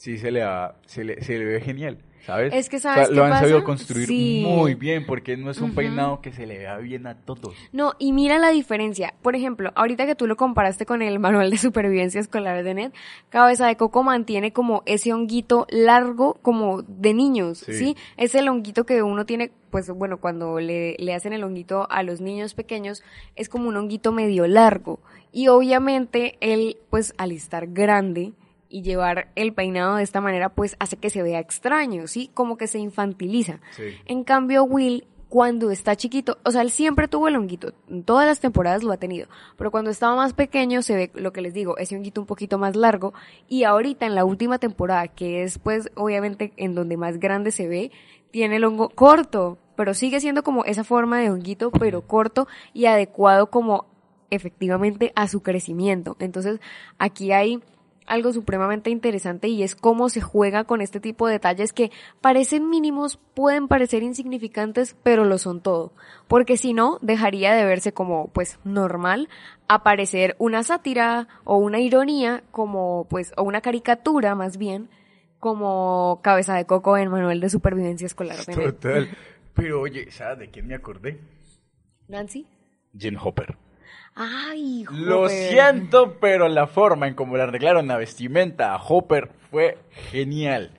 [0.00, 2.54] sí se le, ha- se le, se le ve genial, ¿sabes?
[2.54, 4.42] Es que, O sea, ¿sabes lo qué han sabido construir Sí.
[4.46, 7.54] muy bien porque no es un peinado que se le vea bien a todos.
[7.72, 9.12] No, y mira la diferencia.
[9.20, 12.94] Por ejemplo, ahorita que tú lo comparaste con el manual de supervivencia escolar de NET,
[13.28, 17.74] Cabeza de Coco mantiene como ese honguito largo como de niños, Sí.
[17.74, 17.96] ¿sí?
[18.16, 22.02] Es el honguito que uno tiene, pues bueno, cuando le, le hacen el honguito a
[22.04, 23.02] los niños pequeños,
[23.36, 24.98] es como un honguito medio largo.
[25.30, 28.32] Y obviamente él, pues al estar grande,
[28.70, 32.30] y llevar el peinado de esta manera pues hace que se vea extraño, ¿sí?
[32.32, 33.60] Como que se infantiliza.
[33.72, 33.82] Sí.
[34.06, 38.26] En cambio, Will, cuando está chiquito, o sea, él siempre tuvo el honguito, en todas
[38.26, 41.54] las temporadas lo ha tenido, pero cuando estaba más pequeño se ve lo que les
[41.54, 43.14] digo, ese honguito un poquito más largo,
[43.48, 47.68] y ahorita en la última temporada, que es pues obviamente en donde más grande se
[47.68, 47.92] ve,
[48.32, 52.86] tiene el hongo corto, pero sigue siendo como esa forma de honguito, pero corto y
[52.86, 53.86] adecuado como
[54.30, 56.16] efectivamente a su crecimiento.
[56.20, 56.60] Entonces,
[56.98, 57.60] aquí hay
[58.10, 62.68] algo supremamente interesante y es cómo se juega con este tipo de detalles que parecen
[62.68, 65.94] mínimos, pueden parecer insignificantes, pero lo son todo.
[66.26, 69.28] Porque si no, dejaría de verse como, pues, normal,
[69.68, 74.90] aparecer una sátira o una ironía como, pues, o una caricatura más bien,
[75.38, 78.44] como cabeza de coco en manual de supervivencia escolar.
[78.44, 79.08] Total.
[79.54, 81.20] Pero oye, ¿sabes de quién me acordé?
[82.08, 82.46] Nancy.
[82.98, 83.56] Jim Hopper.
[84.14, 85.50] Ay, Lo joder.
[85.52, 89.78] siento, pero la forma en cómo le arreglaron la vestimenta a Hopper fue
[90.10, 90.72] genial.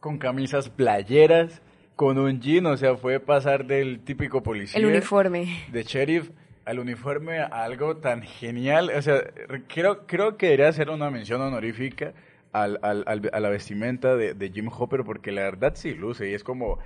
[0.00, 1.60] Con camisas playeras,
[1.96, 4.78] con un jean, o sea, fue pasar del típico policía.
[4.78, 5.64] El uniforme.
[5.72, 6.30] De sheriff
[6.64, 8.90] al uniforme a algo tan genial.
[8.96, 9.22] O sea,
[9.68, 12.12] creo, creo que debería hacer una mención honorífica
[12.52, 16.30] al, al- al- a la vestimenta de, de Jim Hopper porque la verdad sí luce
[16.30, 16.78] y es como...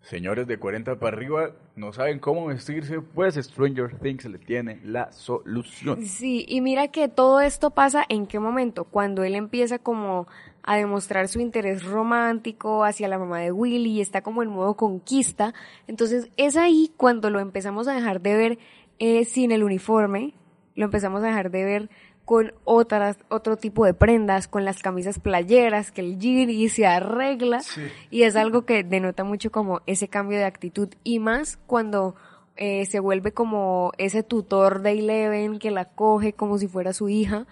[0.00, 5.12] Señores de 40 para arriba no saben cómo vestirse, pues Stranger Things le tiene la
[5.12, 6.04] solución.
[6.06, 10.26] Sí, y mira que todo esto pasa en qué momento, cuando él empieza como
[10.62, 14.76] a demostrar su interés romántico hacia la mamá de Willy y está como en modo
[14.76, 15.52] conquista,
[15.86, 18.58] entonces es ahí cuando lo empezamos a dejar de ver
[18.98, 20.34] eh, sin el uniforme,
[20.74, 21.90] lo empezamos a dejar de ver
[22.28, 27.62] con otras, otro tipo de prendas, con las camisas playeras, que el jean se arregla,
[28.10, 32.16] y es algo que denota mucho como ese cambio de actitud, y más cuando
[32.56, 37.08] eh, se vuelve como ese tutor de Eleven que la coge como si fuera su
[37.08, 37.46] hija.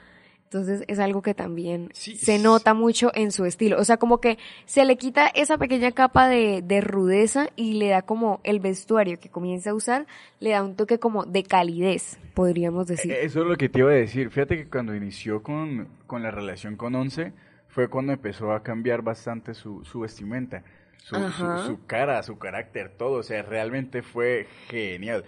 [0.46, 3.80] Entonces es algo que también Sí, se nota mucho en su estilo.
[3.80, 7.88] O sea, como que se le quita esa pequeña capa de, de rudeza y le
[7.88, 10.06] da como el vestuario que comienza a usar,
[10.38, 13.10] le da un toque como de calidez, podríamos decir.
[13.10, 14.30] Eh, Eso es lo que te iba a decir.
[14.30, 17.32] Fíjate que cuando inició con, con la relación con Once,
[17.66, 20.62] fue cuando empezó a cambiar bastante su, su vestimenta,
[20.98, 23.18] su, su, su cara, su carácter, todo.
[23.18, 25.24] O sea, realmente fue genial.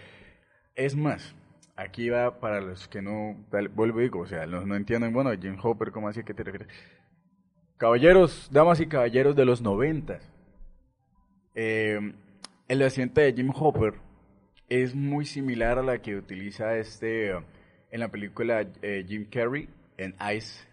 [0.76, 1.34] Es más,
[1.78, 3.36] aquí va para los que no,
[3.74, 6.42] vuelvo y digo, o sea, no, no entienden, bueno, Jim Hopper, ¿cómo así que te
[6.42, 6.68] refieres?
[7.76, 10.28] Caballeros, damas y caballeros de los noventas,
[11.54, 12.12] eh,
[12.66, 13.94] el asiento de Jim Hopper
[14.68, 20.16] es muy similar a la que utiliza este en la película eh, Jim Carrey en
[20.36, 20.66] Ice,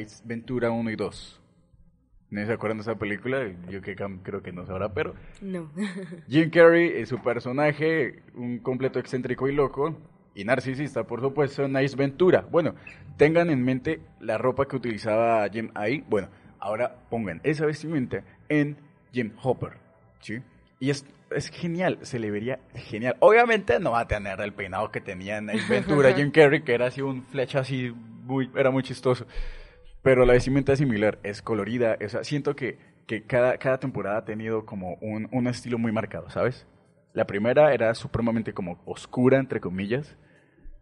[0.00, 1.40] Ice Ventura 1 y 2.
[2.30, 3.48] ¿No se acuerdan de esa película?
[3.70, 5.14] Yo que creo que no sabrá, pero...
[5.40, 5.70] No.
[6.28, 9.96] Jim Carrey es su personaje, un completo excéntrico y loco,
[10.38, 12.46] y narcisista, por supuesto, en Ice Ventura.
[12.48, 12.76] Bueno,
[13.16, 16.04] tengan en mente la ropa que utilizaba Jim ahí.
[16.08, 16.28] Bueno,
[16.60, 18.76] ahora pongan esa vestimenta en
[19.12, 19.72] Jim Hopper,
[20.20, 20.38] ¿sí?
[20.78, 23.16] Y es, es genial, se le vería genial.
[23.18, 26.72] Obviamente no va a tener el peinado que tenía en Ace Ventura Jim Carrey, que
[26.72, 29.26] era así un flecha así, muy, era muy chistoso.
[30.02, 34.18] Pero la vestimenta es similar, es colorida, o sea, siento que, que cada, cada temporada
[34.18, 36.64] ha tenido como un, un estilo muy marcado, ¿sabes?
[37.12, 40.16] La primera era supremamente como oscura, entre comillas,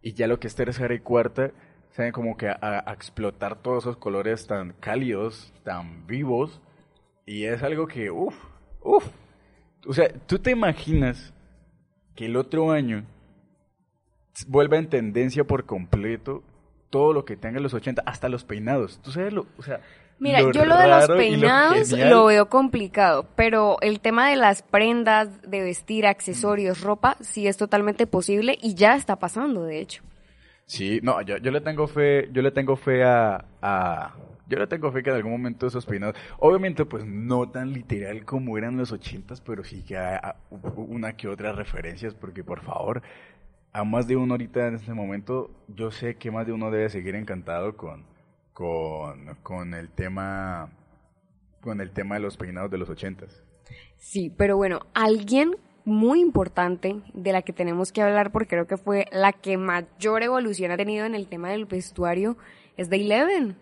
[0.01, 1.51] y ya lo que es tercera y cuarta,
[1.91, 6.61] saben como que a, a explotar todos esos colores tan cálidos, tan vivos,
[7.25, 8.35] y es algo que, uff,
[8.81, 9.05] uff,
[9.85, 11.33] o sea, ¿tú te imaginas
[12.15, 13.05] que el otro año
[14.47, 16.43] vuelva en tendencia por completo
[16.89, 19.01] todo lo que tenga los 80, hasta los peinados?
[19.01, 19.81] ¿Tú sabes lo, o sea,
[20.19, 25.41] Mira, yo lo de los peinados lo, veo complicado, pero el tema de las prendas,
[25.43, 30.03] de vestir, accesorios, ropa, sí es totalmente posible y ya está pasando, de hecho.
[30.65, 33.45] Sí, no, yo, yo le tengo fe, yo le tengo fe a,
[34.47, 38.25] yo le tengo fe que en algún momento esos peinados, obviamente pues no tan literal
[38.25, 40.19] como eran los ochentas, pero sí que hay
[40.75, 43.03] una que otra referencias, porque por favor,
[43.71, 46.89] a más de uno ahorita en este momento, yo sé que más de uno debe
[46.89, 48.03] seguir encantado con,
[48.57, 50.71] con, con el tema,
[51.61, 53.43] con el tema de los peinados de los ochentas.
[53.97, 58.77] Sí, pero bueno, alguien muy importante de la que tenemos que hablar porque creo que
[58.77, 62.35] fue la que mayor evolución ha tenido en el tema del vestuario
[62.77, 63.57] es de Eleven.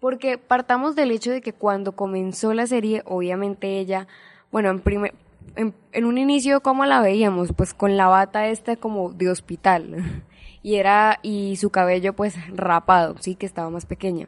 [0.00, 4.08] Porque partamos del hecho de que cuando comenzó la serie, obviamente ella,
[4.50, 5.14] bueno, en, primer,
[5.54, 7.52] en, un inicio, ¿cómo la veíamos?
[7.52, 10.24] Pues con la bata esta como de hospital.
[10.66, 14.26] Y era, y su cabello pues rapado, sí, que estaba más pequeña.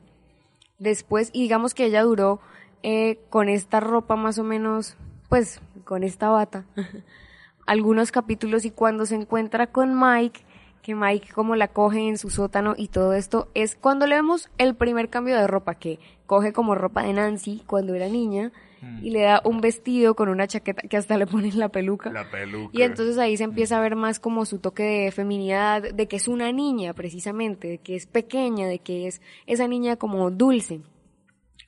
[0.79, 2.39] Después, y digamos que ella duró
[2.85, 4.97] eh, con esta ropa más o menos,
[5.29, 6.65] pues, con esta bata,
[7.67, 10.43] algunos capítulos y cuando se encuentra con Mike,
[10.81, 14.49] que Mike como la coge en su sótano y todo esto es cuando le vemos
[14.59, 19.05] el primer cambio de ropa que coge como ropa de Nancy cuando era niña mm.
[19.05, 22.11] y le da un vestido con una chaqueta que hasta le ponen la peluca.
[22.11, 22.71] La peluca.
[22.73, 26.17] Y entonces ahí se empieza a ver más como su toque de feminidad, de que
[26.17, 30.81] es una niña precisamente, de que es pequeña, de que es esa niña como dulce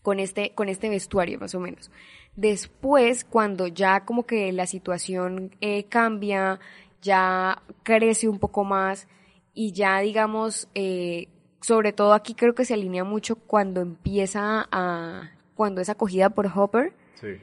[0.02, 1.90] con este con este vestuario más o menos.
[2.36, 6.60] Después, cuando ya como que la situación eh, cambia
[7.02, 9.08] ya crece un poco más
[9.54, 11.28] y ya digamos, eh,
[11.60, 16.46] sobre todo aquí creo que se alinea mucho cuando empieza a, cuando es acogida por
[16.46, 16.94] Hopper.
[17.14, 17.38] Sí.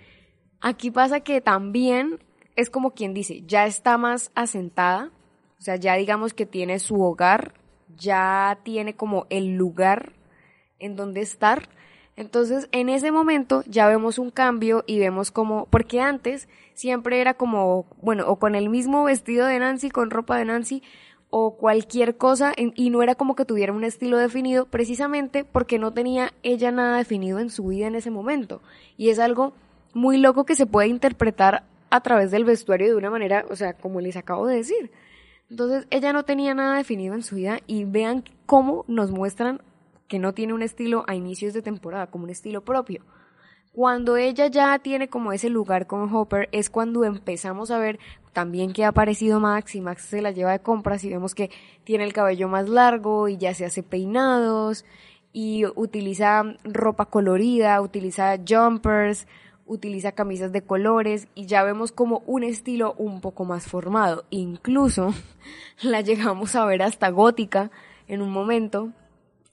[0.61, 2.19] Aquí pasa que también
[2.55, 5.11] es como quien dice, ya está más asentada,
[5.59, 7.53] o sea, ya digamos que tiene su hogar,
[7.95, 10.13] ya tiene como el lugar
[10.79, 11.69] en donde estar
[12.17, 17.35] entonces, en ese momento ya vemos un cambio y vemos como, porque antes siempre era
[17.35, 20.81] como, bueno, o con el mismo vestido de Nancy, con ropa de Nancy,
[21.29, 25.91] o cualquier cosa, y no era como que tuviera un estilo definido, precisamente porque no
[25.91, 28.61] tenía ella nada definido en su vida en ese momento.
[28.95, 29.53] Y es algo
[29.93, 33.73] muy loco que se puede interpretar a través del vestuario de una manera, o sea,
[33.73, 34.91] como les acabo de decir.
[35.49, 39.61] Entonces, ella no tenía nada definido en su vida y vean cómo nos muestran
[40.07, 43.03] que no tiene un estilo a inicios de temporada, como un estilo propio.
[43.77, 47.99] Cuando ella ya tiene como ese lugar con Hopper es cuando empezamos a ver
[48.33, 51.51] también que ha aparecido Max y Max se la lleva de compras y vemos que
[51.83, 54.83] tiene el cabello más largo y ya se hace peinados
[55.31, 59.27] y utiliza ropa colorida, utiliza jumpers,
[59.67, 64.25] utiliza camisas de colores y ya vemos como un estilo un poco más formado.
[64.31, 65.13] Incluso
[65.83, 67.69] la llegamos a ver hasta gótica
[68.07, 68.91] en un momento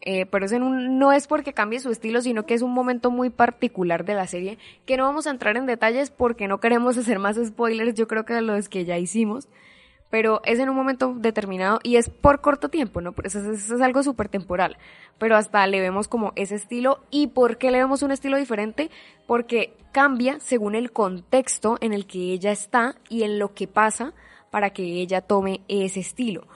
[0.06, 3.30] eh, pero eso no es porque cambie su estilo, sino que es un momento muy
[3.30, 7.18] particular de la serie, que no vamos a entrar en detalles porque no queremos hacer
[7.18, 9.48] más spoilers, yo creo que de los que ya hicimos,
[10.10, 13.14] pero es en un momento determinado y es por corto tiempo, ¿no?
[13.24, 14.76] Eso es, es algo súper temporal,
[15.18, 18.90] pero hasta le vemos como ese estilo y ¿por qué le vemos un estilo diferente?
[19.26, 24.12] Porque cambia según el contexto en el que ella está y en lo que pasa
[24.50, 26.46] para que ella tome ese estilo.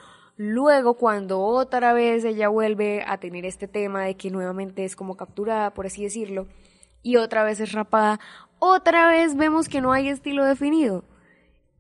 [0.40, 5.16] Luego, cuando otra vez ella vuelve a tener este tema de que nuevamente es como
[5.16, 6.46] capturada, por así decirlo,
[7.02, 8.20] y otra vez es rapada,
[8.60, 11.02] otra vez vemos que no hay estilo definido.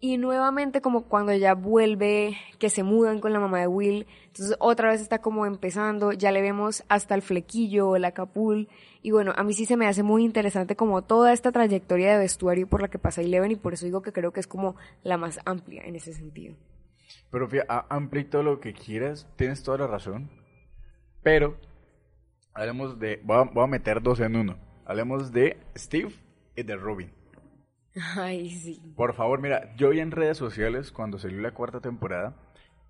[0.00, 4.56] Y nuevamente como cuando ya vuelve, que se mudan con la mamá de Will, entonces
[4.58, 8.68] otra vez está como empezando, ya le vemos hasta el flequillo, la capul,
[9.02, 12.18] y bueno, a mí sí se me hace muy interesante como toda esta trayectoria de
[12.18, 14.74] vestuario por la que pasa Eleven y por eso digo que creo que es como
[15.04, 16.56] la más amplia en ese sentido.
[17.30, 17.48] Pero
[17.88, 20.30] amplía todo lo que quieras, tienes toda la razón,
[21.22, 21.56] pero
[22.54, 26.12] hablemos de, voy a, meter dos en uno, hablemos de Steve
[26.56, 27.10] y de Robin.
[28.16, 28.80] Ay, sí.
[28.96, 32.34] Por favor, mira, yo vi en redes sociales cuando salió la cuarta temporada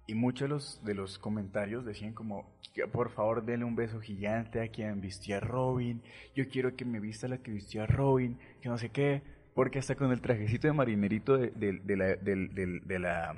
[0.07, 2.59] y muchos de los, de los comentarios decían como,
[2.92, 6.03] por favor denle un beso gigante a quien vistía a Robin,
[6.35, 9.22] yo quiero que me vista la que vistía a Robin, que no sé qué,
[9.55, 13.37] porque hasta con el trajecito de marinerito de, de, la, de, la,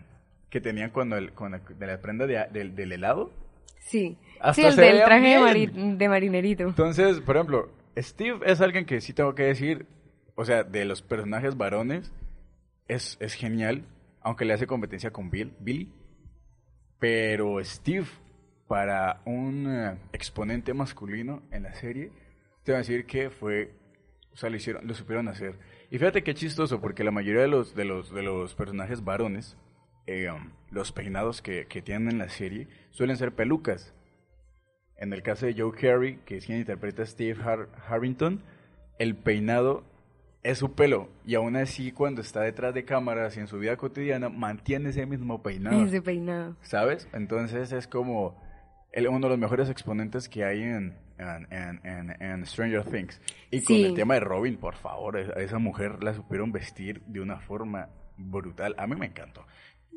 [0.51, 3.33] que tenían cuando el, con la, de la prenda del helado.
[3.79, 4.19] Sí,
[4.53, 6.65] sí el del traje de marinerito.
[6.65, 9.87] Entonces, por ejemplo, Steve es alguien que sí tengo que decir,
[10.35, 12.13] o sea, de los personajes varones,
[12.89, 13.85] es, es genial,
[14.21, 15.93] aunque le hace competencia con Bill, Billy.
[16.99, 18.07] Pero Steve,
[18.69, 22.13] para un eh, exponente masculino en la serie,
[22.63, 23.73] te voy a decir que fue,
[24.33, 25.59] o sea, lo, hicieron, lo supieron hacer.
[25.91, 29.57] Y fíjate qué chistoso, porque la mayoría de los, de los, de los personajes varones,
[30.11, 33.95] eh, um, los peinados que, que, tienen en la serie, suelen ser pelucas.
[34.97, 37.41] En el caso de Joe Carey, que es quien interpreta a Steve
[37.89, 38.43] Harrington,
[38.99, 39.85] el peinado
[40.43, 41.09] es su pelo.
[41.25, 45.07] Y aún así, cuando está detrás de cámaras y en su vida cotidiana, mantiene ese
[45.07, 45.85] mismo peinado.
[45.85, 46.57] Ese peinado.
[46.63, 47.09] ¿Sabes?
[47.13, 48.37] Entonces es como
[48.93, 53.21] el, uno de los mejores exponentes que hay en, en, Stranger Things.
[53.51, 57.21] Y con el tema de Robin, por favor, a esa mujer la supieron vestir de
[57.21, 58.75] una forma brutal.
[58.79, 59.47] A mí me encantó.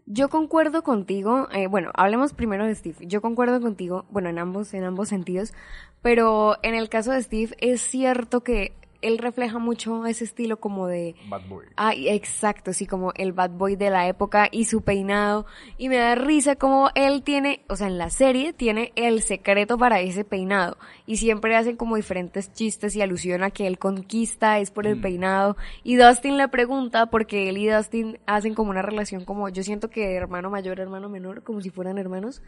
[0.05, 2.97] Yo concuerdo contigo, eh, bueno, hablemos primero de Steve.
[3.07, 5.53] Yo concuerdo contigo, bueno, en ambos, en ambos sentidos,
[6.01, 10.87] pero en el caso de Steve es cierto que él refleja mucho ese estilo como
[10.87, 11.15] de...
[11.27, 11.65] Bad boy.
[11.75, 15.45] Ah, exacto, sí, como el bad boy de la época y su peinado.
[15.77, 19.77] Y me da risa como él tiene, o sea, en la serie tiene el secreto
[19.77, 20.77] para ese peinado.
[21.05, 24.97] Y siempre hacen como diferentes chistes y alusión a que él conquista es por el
[24.97, 25.01] mm.
[25.01, 25.57] peinado.
[25.83, 29.89] Y Dustin le pregunta porque él y Dustin hacen como una relación como, yo siento
[29.89, 32.41] que hermano mayor, hermano menor, como si fueran hermanos.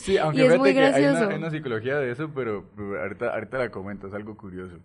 [0.00, 1.28] Sí, aunque es muy gracioso.
[1.28, 2.64] Hay, una, psicología de eso, pero
[3.00, 4.76] ahorita, ahorita la comento, es algo curioso.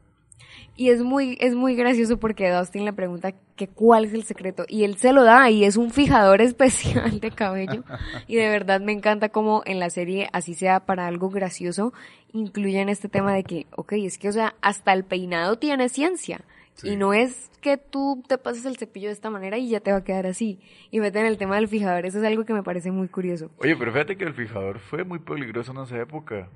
[0.76, 4.66] Y es muy, es muy gracioso porque Dustin le pregunta que cuál es el secreto
[4.68, 7.84] y él se lo da y es un fijador especial de cabello.
[8.28, 11.94] y de verdad me encanta como en la serie, así sea para algo gracioso,
[12.32, 16.42] incluyen este tema de que, ok, es que, o sea, hasta el peinado tiene ciencia.
[16.84, 19.92] Y no es que tú te pases el cepillo de esta manera y ya te
[19.92, 20.60] va a quedar así.
[20.92, 23.52] Y meten el tema del fijador, eso es algo que me parece muy curioso.
[23.58, 26.48] Oye, pero fíjate que el fijador fue muy peligroso en esa época.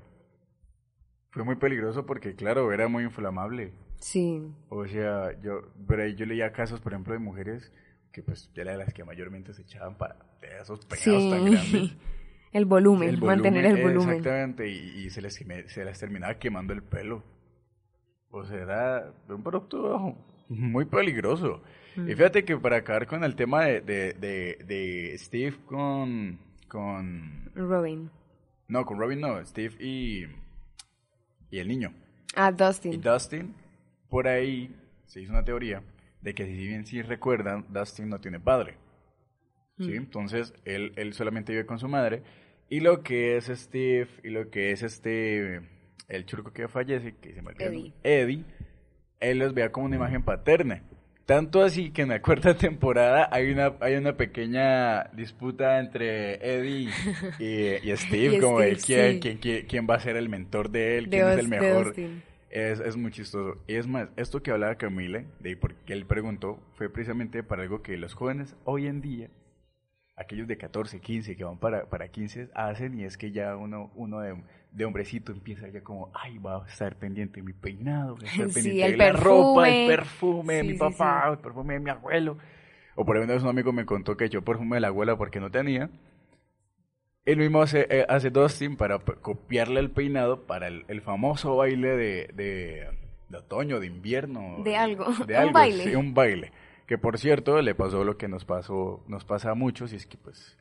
[1.34, 3.72] Fue muy peligroso porque, claro, era muy inflamable.
[3.98, 4.40] Sí.
[4.68, 7.72] O sea, yo, pero yo leía casos, por ejemplo, de mujeres
[8.12, 10.16] que pues ya eran las que mayormente se echaban para
[10.60, 11.96] esos pegados tan grandes.
[12.52, 14.18] el volumen, mantener el volumen.
[14.18, 17.24] Exactamente, y, se, les, se les terminaba quemando el pelo.
[18.30, 20.16] O sea, era un producto
[20.48, 21.62] muy peligroso.
[21.96, 22.06] Y mm.
[22.06, 27.50] fíjate que para acabar con el tema de, de, de, Steve con, con...
[27.56, 28.08] Robin.
[28.68, 30.26] No, con Robin no, Steve y,
[31.54, 31.94] y el niño.
[32.34, 32.94] Ah, Dustin.
[32.94, 33.54] Y Dustin
[34.08, 34.74] por ahí
[35.06, 35.84] se hizo una teoría
[36.20, 38.76] de que si bien sí recuerdan, Dustin no tiene padre.
[39.78, 39.92] ¿sí?
[39.92, 39.96] Mm.
[39.96, 42.24] Entonces, él, él solamente vive con su madre.
[42.68, 45.60] Y lo que es Steve y lo que es este,
[46.08, 47.92] el churco que fallece, que se me Eddie.
[48.02, 48.44] Eddie,
[49.20, 50.82] él los vea como una imagen paterna.
[51.26, 56.90] Tanto así que en la cuarta temporada hay una, hay una pequeña disputa entre Eddie
[57.38, 61.28] y, Steve, como de quién, quién, quién, va a ser el mentor de él, quién
[61.28, 61.94] es el mejor.
[62.50, 63.58] Es, es muy chistoso.
[63.66, 67.82] Y es más, esto que hablaba Camille, de porque él preguntó, fue precisamente para algo
[67.82, 69.28] que los jóvenes hoy en día,
[70.16, 73.90] aquellos de 14, 15, que van para, para 15, hacen, y es que ya uno,
[73.94, 74.36] uno de,
[74.70, 78.30] de hombrecito empieza ya como, ay, va a estar pendiente de mi peinado, va a
[78.30, 82.38] estar pendiente de la ropa, el perfume de mi papá, el perfume de mi abuelo.
[82.96, 85.50] O por ejemplo, un amigo me contó que echó perfume de la abuela porque no
[85.50, 85.90] tenía.
[87.24, 92.28] Él mismo hace, eh, hace Dustin para copiarle el peinado para el, famoso baile de,
[92.34, 94.62] de, otoño, de invierno.
[94.62, 95.84] De algo, un baile.
[95.84, 96.52] Sí, un baile.
[96.86, 100.06] Que por cierto, le pasó lo que nos pasó, nos pasa a muchos, y es
[100.06, 100.56] que pues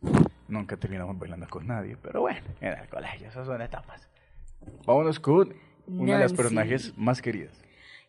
[0.48, 1.98] nunca terminamos bailando con nadie.
[2.02, 4.08] Pero bueno, en el colegio, esas son etapas.
[4.86, 5.54] Vámonos con
[5.88, 7.62] una de las personajes más queridas.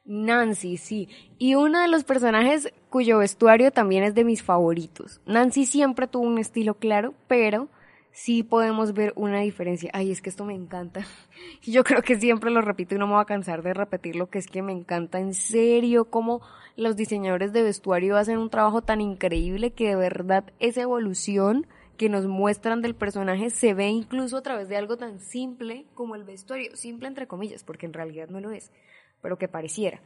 [0.04, 1.08] Nancy, sí.
[1.38, 5.20] Y uno de los personajes cuyo vestuario también es de mis favoritos.
[5.26, 7.68] Nancy siempre tuvo un estilo claro, pero
[8.14, 9.90] sí podemos ver una diferencia.
[9.92, 11.04] Ay, es que esto me encanta.
[11.62, 14.30] Yo creo que siempre lo repito y no me voy a cansar de repetir lo
[14.30, 16.40] que es que me encanta en serio, cómo
[16.76, 22.08] los diseñadores de vestuario hacen un trabajo tan increíble que de verdad esa evolución que
[22.08, 26.24] nos muestran del personaje se ve incluso a través de algo tan simple como el
[26.24, 28.72] vestuario, simple entre comillas, porque en realidad no lo es,
[29.20, 30.00] pero que pareciera.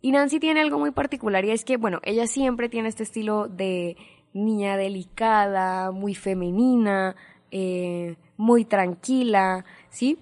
[0.00, 3.48] Y Nancy tiene algo muy particular y es que, bueno, ella siempre tiene este estilo
[3.48, 3.96] de
[4.36, 7.16] niña delicada, muy femenina,
[7.50, 10.18] eh, muy tranquila, ¿sí?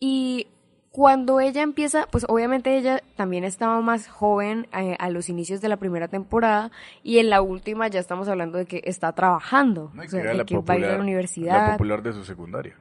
[0.00, 0.48] Y
[0.90, 5.68] cuando ella empieza, pues obviamente ella también estaba más joven eh, a los inicios de
[5.68, 6.70] la primera temporada
[7.02, 10.34] y en la última ya estamos hablando de que está trabajando, No, o sea, de
[10.34, 11.68] la que va a ir a la universidad.
[11.68, 12.76] La popular de su secundaria.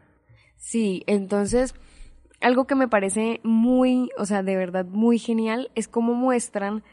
[0.57, 1.73] Sí, entonces
[2.41, 6.83] algo que me parece muy, o sea, de verdad muy genial es cómo muestran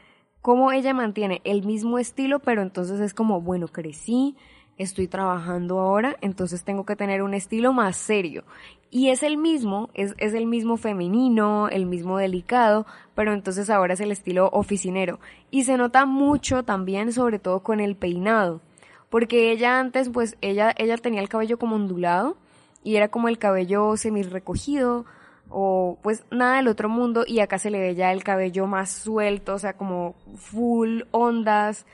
[0.41, 4.35] cómo ella mantiene el mismo estilo, pero entonces es como, bueno, crecí,
[4.77, 8.45] estoy trabajando ahora, entonces tengo que tener un estilo más serio.
[8.91, 13.93] Y es el mismo, es, es el mismo femenino, el mismo delicado, pero entonces ahora
[13.93, 15.19] es el estilo oficinero.
[15.51, 18.61] Y se nota mucho también, sobre todo con el peinado.
[19.09, 22.37] Porque ella antes, pues, ella, ella tenía el cabello como ondulado,
[22.83, 25.05] y era como el cabello semi recogido
[25.49, 28.91] o pues nada del otro mundo y acá se le ve ya el cabello más
[28.91, 31.85] suelto, o sea, como full ondas,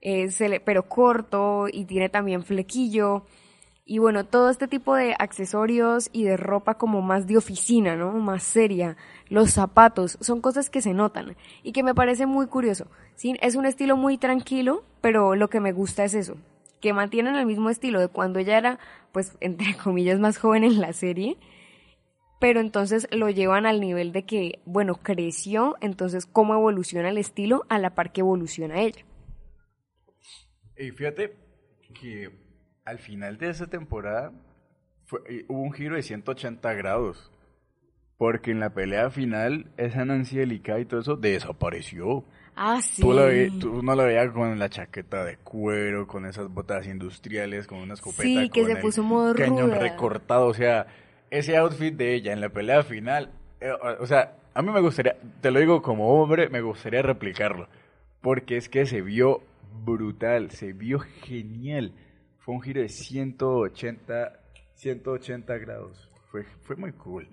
[0.00, 3.24] eh, se le- pero corto y tiene también flequillo.
[3.88, 8.12] Y bueno, todo este tipo de accesorios y de ropa como más de oficina, ¿no?
[8.12, 8.96] Más seria.
[9.28, 12.88] Los zapatos, son cosas que se notan y que me parece muy curioso.
[13.14, 13.36] ¿sí?
[13.40, 16.36] Es un estilo muy tranquilo, pero lo que me gusta es eso,
[16.80, 18.78] que mantienen el mismo estilo de cuando ella era,
[19.12, 21.36] pues, entre comillas, más joven en la serie,
[22.38, 27.64] pero entonces lo llevan al nivel de que, bueno, creció, entonces cómo evoluciona el estilo
[27.68, 29.04] a la par que evoluciona ella.
[30.78, 31.34] Y fíjate
[31.98, 32.30] que
[32.84, 34.32] al final de esa temporada
[35.06, 37.30] fue- eh, hubo un giro de 180 grados.
[38.18, 42.24] Porque en la pelea final, esa Nancy delicada y todo eso desapareció.
[42.54, 43.02] Ah, sí.
[43.02, 46.86] Tú, la ve- tú no la veías con la chaqueta de cuero, con esas botas
[46.86, 48.22] industriales, con una escopeta.
[48.22, 49.80] Sí, que con se puso modo cañón ruda.
[49.80, 50.46] recortado.
[50.46, 50.86] O sea,
[51.30, 53.30] ese outfit de ella en la pelea final.
[53.60, 53.70] eh,
[54.00, 57.68] o sea, a mí me gustaría, te lo digo como hombre, me gustaría replicarlo.
[58.22, 59.42] Porque es que se vio
[59.84, 61.92] brutal, se vio genial.
[62.38, 64.40] Fue un giro de 180,
[64.74, 66.10] 180 grados.
[66.30, 67.28] Fue, fue muy cool.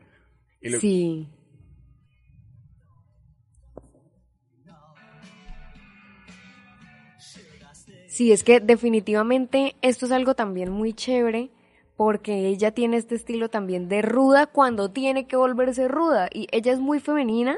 [0.61, 1.29] Y Sí.
[8.07, 11.49] Sí, es que definitivamente esto es algo también muy chévere
[11.95, 16.71] porque ella tiene este estilo también de ruda cuando tiene que volverse ruda y ella
[16.71, 17.57] es muy femenina,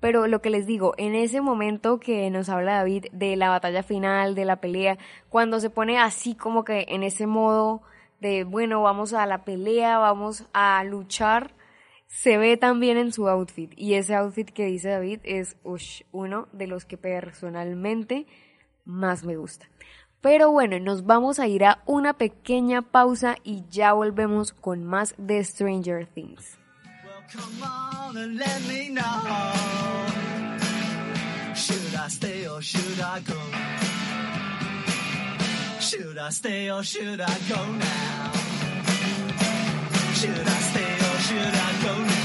[0.00, 3.82] pero lo que les digo, en ese momento que nos habla David de la batalla
[3.82, 4.98] final, de la pelea,
[5.28, 7.82] cuando se pone así como que en ese modo
[8.20, 11.54] de, bueno, vamos a la pelea, vamos a luchar,
[12.06, 13.72] se ve también en su outfit.
[13.76, 15.56] Y ese outfit que dice David es
[16.12, 18.26] uno de los que personalmente
[18.84, 19.68] más me gusta.
[20.20, 25.14] Pero bueno, nos vamos a ir a una pequeña pausa y ya volvemos con más
[25.16, 26.58] de Stranger Things.
[41.82, 42.19] Come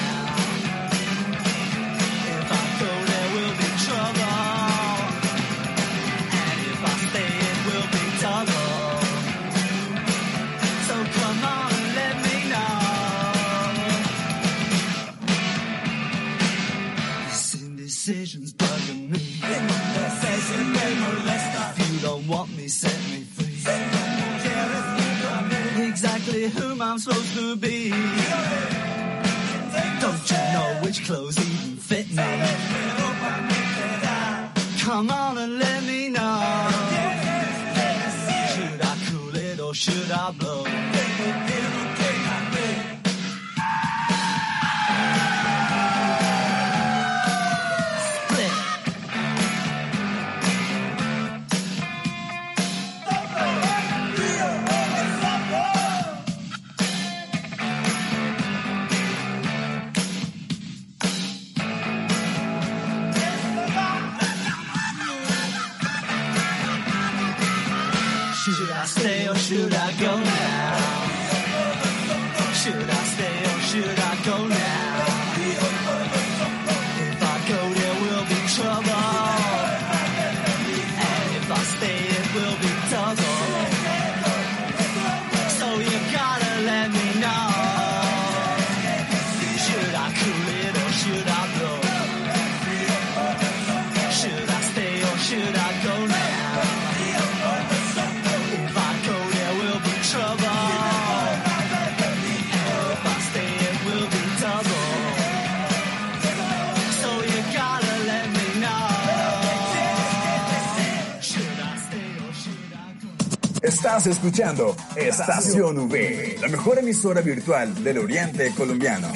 [113.65, 119.07] Estás escuchando Estación V, la mejor emisora virtual del Oriente Colombiano.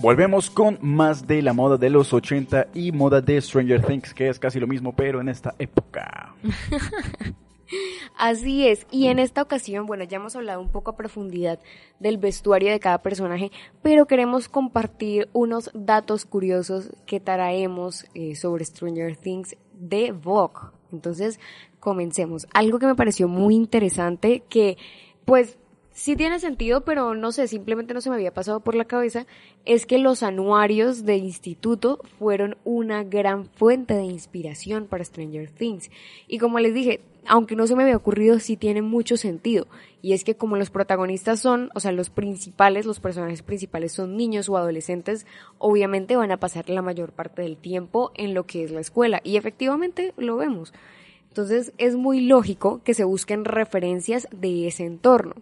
[0.00, 4.30] Volvemos con más de la moda de los 80 y moda de Stranger Things, que
[4.30, 6.34] es casi lo mismo, pero en esta época.
[8.16, 11.58] Así es, y en esta ocasión, bueno, ya hemos hablado un poco a profundidad
[11.98, 18.64] del vestuario de cada personaje, pero queremos compartir unos datos curiosos que traemos eh, sobre
[18.64, 20.70] Stranger Things de Vogue.
[20.92, 21.38] Entonces,
[21.78, 22.46] comencemos.
[22.54, 24.78] Algo que me pareció muy interesante, que
[25.26, 25.58] pues
[25.92, 29.26] sí tiene sentido, pero no sé, simplemente no se me había pasado por la cabeza,
[29.64, 35.90] es que los anuarios de instituto fueron una gran fuente de inspiración para Stranger Things.
[36.26, 39.66] Y como les dije, aunque no se me había ocurrido, sí tiene mucho sentido.
[40.02, 44.16] Y es que como los protagonistas son, o sea, los principales, los personajes principales son
[44.16, 45.26] niños o adolescentes,
[45.58, 49.20] obviamente van a pasar la mayor parte del tiempo en lo que es la escuela.
[49.22, 50.72] Y efectivamente lo vemos.
[51.28, 55.34] Entonces es muy lógico que se busquen referencias de ese entorno.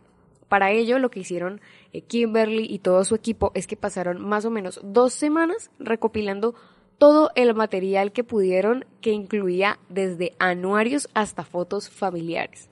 [0.49, 1.61] Para ello, lo que hicieron
[1.93, 6.55] eh, Kimberly y todo su equipo es que pasaron más o menos dos semanas recopilando
[6.99, 12.71] todo el material que pudieron, que incluía desde anuarios hasta fotos familiares.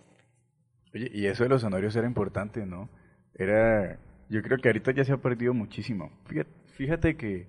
[0.94, 2.88] Oye, y eso de los anuarios era importante, ¿no?
[3.34, 3.98] Era,
[4.28, 6.10] yo creo que ahorita ya se ha perdido muchísimo.
[6.72, 7.46] Fíjate, que,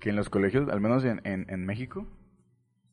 [0.00, 2.06] que en los colegios, al menos en, en, en México,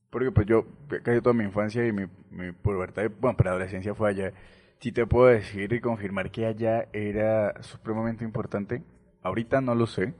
[0.09, 0.65] porque pues yo
[1.03, 4.31] casi toda mi infancia y mi, mi pubertad, bueno, preadolescencia fue allá,
[4.79, 8.83] sí te puedo decir y confirmar que allá era supremamente importante.
[9.23, 10.13] Ahorita no lo sé,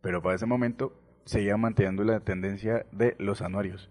[0.00, 0.94] pero para ese momento
[1.24, 3.88] seguía manteniendo la tendencia de los anuarios.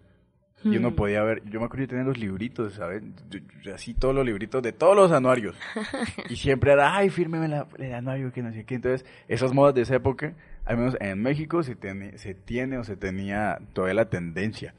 [0.63, 0.95] Yo no Hmm.
[0.95, 3.01] podía ver, yo me acuerdo de tener los libritos, ¿sabes?
[3.31, 5.55] Yo- yo- Así todos los libritos de todos los anuarios.
[6.29, 8.75] y siempre era, ay, fírmeme la- el anuario, que no sé qué.
[8.75, 10.35] Entonces, esas modas de esa época,
[10.65, 14.75] al menos en México, se tiene, se tiene o se tenía todavía la tendencia.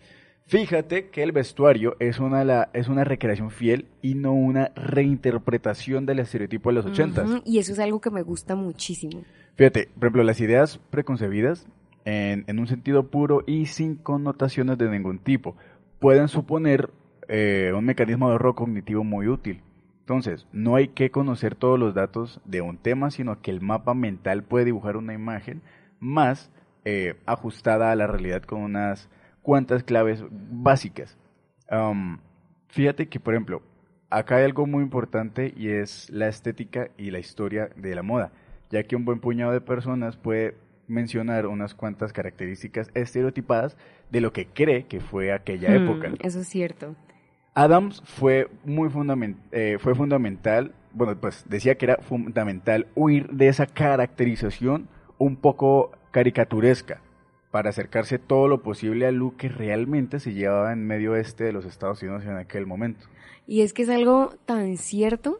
[0.52, 6.04] Fíjate que el vestuario es una, la, es una recreación fiel y no una reinterpretación
[6.04, 7.26] del estereotipo de los ochentas.
[7.26, 9.24] Ujú, Y eso es algo que me gusta muchísimo.
[9.54, 11.66] Fíjate, por ejemplo, las ideas preconcebidas,
[12.04, 15.56] en, en un sentido puro y sin connotaciones de ningún tipo,
[16.00, 16.90] pueden suponer
[17.28, 19.62] eh, un mecanismo de ahorro cognitivo muy útil.
[20.00, 23.94] Entonces, no hay que conocer todos los datos de un tema, sino que el mapa
[23.94, 25.62] mental puede dibujar una imagen
[25.98, 26.50] más
[26.84, 29.08] eh, ajustada a la realidad con unas
[29.42, 31.16] cuantas claves básicas.
[31.70, 32.18] Um,
[32.68, 33.62] fíjate que, por ejemplo,
[34.10, 38.32] acá hay algo muy importante y es la estética y la historia de la moda,
[38.70, 40.54] ya que un buen puñado de personas puede
[40.88, 43.76] mencionar unas cuantas características estereotipadas
[44.10, 46.12] de lo que cree que fue aquella Hmm, época.
[46.20, 46.94] Eso es cierto.
[47.54, 53.48] Adams fue muy fundamen- eh, fue fundamental, bueno, pues decía que era fundamental huir de
[53.48, 54.88] esa caracterización
[55.18, 57.00] un poco caricaturesca
[57.52, 61.52] para acercarse todo lo posible a lo que realmente se llevaba en medio este de
[61.52, 63.06] los Estados Unidos en aquel momento.
[63.46, 65.38] Y es que es algo tan cierto.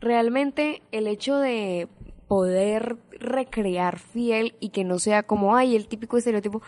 [0.00, 1.86] Realmente el hecho de
[2.28, 6.62] poder recrear fiel y que no sea como, ay, el típico estereotipo.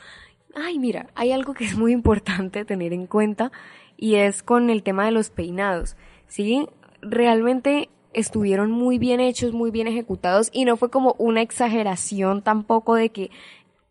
[0.54, 3.50] Ay, mira, hay algo que es muy importante tener en cuenta
[3.96, 5.96] y es con el tema de los peinados.
[6.26, 6.68] ¿Sí?
[7.00, 12.94] Realmente estuvieron muy bien hechos, muy bien ejecutados y no fue como una exageración tampoco
[12.94, 13.30] de que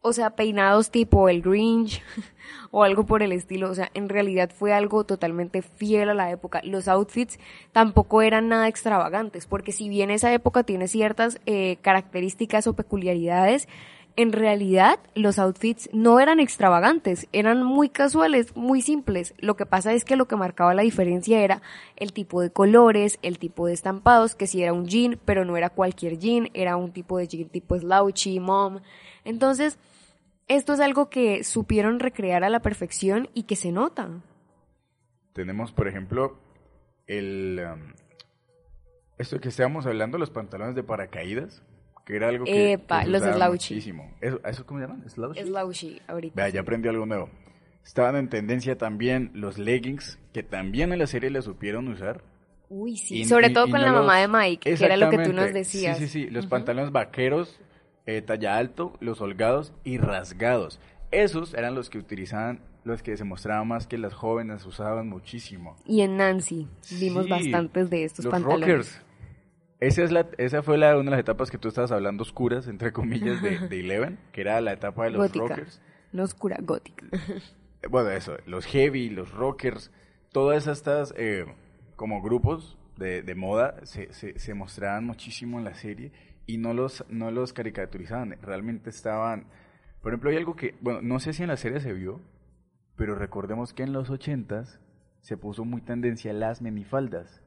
[0.02, 2.02] o sea, peinados tipo el Grinch
[2.72, 3.70] o algo por el estilo.
[3.70, 6.62] O sea, en realidad fue algo totalmente fiel a la época.
[6.64, 7.40] Los outfits
[7.72, 13.68] tampoco eran nada extravagantes, porque si bien esa época tiene ciertas eh, características o peculiaridades,
[14.18, 19.34] en realidad los outfits no eran extravagantes, eran muy casuales, muy simples.
[19.38, 21.62] Lo que pasa es que lo que marcaba la diferencia era
[21.96, 25.56] el tipo de colores, el tipo de estampados, que si era un jean, pero no
[25.56, 28.80] era cualquier jean, era un tipo de jean tipo slouchy, mom.
[29.24, 29.78] Entonces,
[30.56, 34.10] esto es algo que supieron recrear a la perfección y que se nota.
[35.34, 36.38] Tenemos, por ejemplo,
[37.08, 37.94] el um,
[39.18, 41.64] esto que estábamos hablando, los pantalones de paracaídas,
[42.06, 43.74] que era algo que, Epa, que los slouchy.
[43.76, 44.12] muchísimo.
[44.20, 45.10] ¿Eso, ¿Eso cómo se llaman?
[45.10, 45.42] ¿Slouchy?
[45.44, 46.36] Slouchy, ahorita.
[46.36, 47.30] Vea, ya aprendió algo nuevo.
[47.84, 52.24] Estaban en tendencia también los leggings, que también en la serie le supieron usar.
[52.70, 53.20] Uy, sí.
[53.22, 55.20] Y- Sobre y- todo y con no la mamá de Mike, que era lo que
[55.20, 55.98] tú nos decías.
[55.98, 56.30] Sí, sí, sí.
[56.30, 57.60] Los pantalones vaqueros,
[58.18, 60.80] eh, talla alto, los holgados y rasgados.
[61.12, 65.76] Esos eran los que utilizaban, los que se mostraba más que las jóvenes usaban muchísimo.
[65.86, 66.68] Y en Nancy
[67.00, 68.68] vimos Sí, bastantes de estos los pantalones.
[68.68, 69.02] rockers.
[69.80, 72.68] Esa, es la, esa fue la, una de las etapas que tú estabas hablando oscuras,
[72.68, 75.48] entre comillas, de, de Eleven, que era la etapa de los Gótica.
[75.48, 75.82] rockers.
[76.12, 77.06] No oscura, gótica.
[77.82, 79.92] Eh, Bueno, eso, los heavy, los rockers,
[80.32, 81.46] todas estas eh,
[81.96, 86.12] como grupos de, de moda se, se, se mostraban muchísimo en la serie
[86.46, 89.46] y no los, no los caricaturizaban, realmente estaban...
[90.02, 92.22] Por ejemplo, hay algo que, bueno, no sé si en la serie se vio,
[92.96, 94.80] pero recordemos que en los ochentas
[95.22, 97.42] se puso muy tendencia las minifaldas,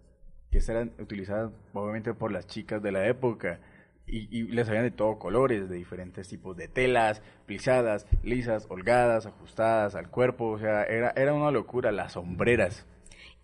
[0.51, 3.61] que eran utilizadas obviamente por las chicas de la época.
[4.07, 9.25] Y, y les habían de todo colores, de diferentes tipos de telas, plisadas, lisas, holgadas,
[9.25, 12.87] ajustadas al cuerpo, o sea, era, era una locura, las sombreras.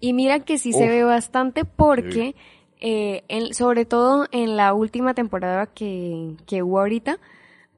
[0.01, 2.35] Y mira que sí se ve bastante porque,
[2.81, 7.19] eh, en- sobre todo en la última temporada que, que hubo ahorita,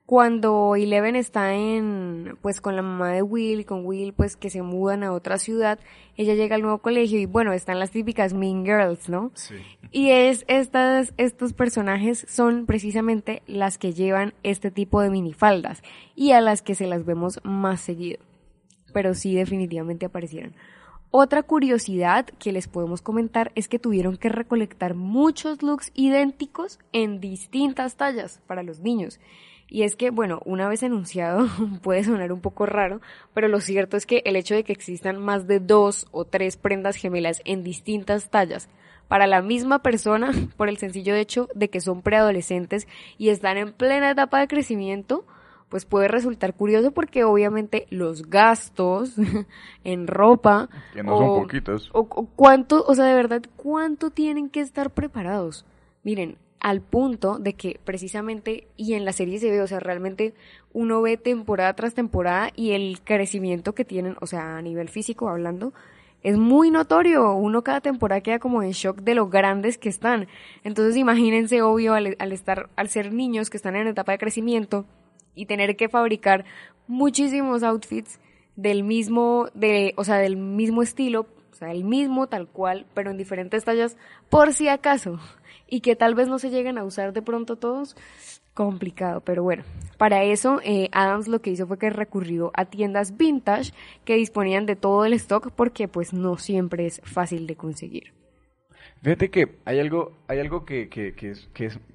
[0.05, 4.61] cuando Eleven está en, pues con la mamá de Will, con Will, pues que se
[4.61, 5.79] mudan a otra ciudad,
[6.17, 9.31] ella llega al nuevo colegio y bueno, están las típicas Mean Girls, ¿no?
[9.35, 9.55] Sí.
[9.91, 15.83] Y es estas, estos personajes son precisamente las que llevan este tipo de minifaldas
[16.15, 18.19] y a las que se las vemos más seguido.
[18.93, 20.53] Pero sí definitivamente aparecieron.
[21.15, 27.21] Otra curiosidad que les podemos comentar es que tuvieron que recolectar muchos looks idénticos en
[27.21, 29.21] distintas tallas para los niños.
[29.69, 31.49] Y es que, bueno, una vez enunciado
[31.83, 33.03] puede sonar un poco raro,
[33.35, 36.57] pero lo cierto es que el hecho de que existan más de dos o tres
[36.57, 38.71] prendas gemelas en distintas tallas
[39.07, 42.89] para la misma persona, por el sencillo hecho de que son preadolescentes
[43.19, 45.27] y están en plena etapa de crecimiento,
[45.73, 49.15] pues puede resultar curioso porque obviamente los gastos
[49.85, 51.89] en ropa Que no son poquitos.
[51.95, 55.65] o, o cuánto, o sea, de verdad, cuánto tienen que estar preparados.
[56.03, 60.35] Miren, al punto de que precisamente, y en la serie se ve, o sea, realmente
[60.75, 65.31] uno ve temporada tras temporada y el crecimiento que tienen, o sea, a nivel físico
[65.31, 65.73] hablando,
[66.23, 67.33] es muy notorio.
[67.33, 70.29] Uno cada temporada queda como en shock de lo grandes que están.
[70.65, 74.85] Entonces imagínense, obvio, al, al estar, al ser niños que están en etapa de crecimiento
[75.35, 76.45] y tener que fabricar
[76.87, 78.21] muchísimos outfits
[78.57, 83.11] del mismo, de, o sea, del mismo estilo, o sea, el mismo tal cual, pero
[83.11, 83.97] en diferentes tallas,
[84.29, 85.19] por si acaso,
[85.69, 87.97] y que tal vez no se lleguen a usar de pronto todos,
[88.55, 89.65] complicado, pero bueno,
[89.97, 93.73] para eso eh, Adams lo que hizo fue que recurrió a tiendas vintage
[94.05, 98.13] que disponían de todo el stock porque pues no siempre es fácil de conseguir.
[99.03, 101.49] Fíjate que hay algo, hay algo que, que, que, es,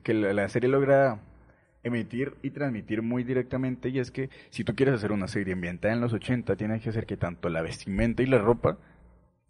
[0.04, 1.22] que, la serie logra
[1.88, 5.94] emitir y transmitir muy directamente y es que si tú quieres hacer una serie ambientada
[5.94, 8.78] en los 80 tienes que hacer que tanto la vestimenta y la ropa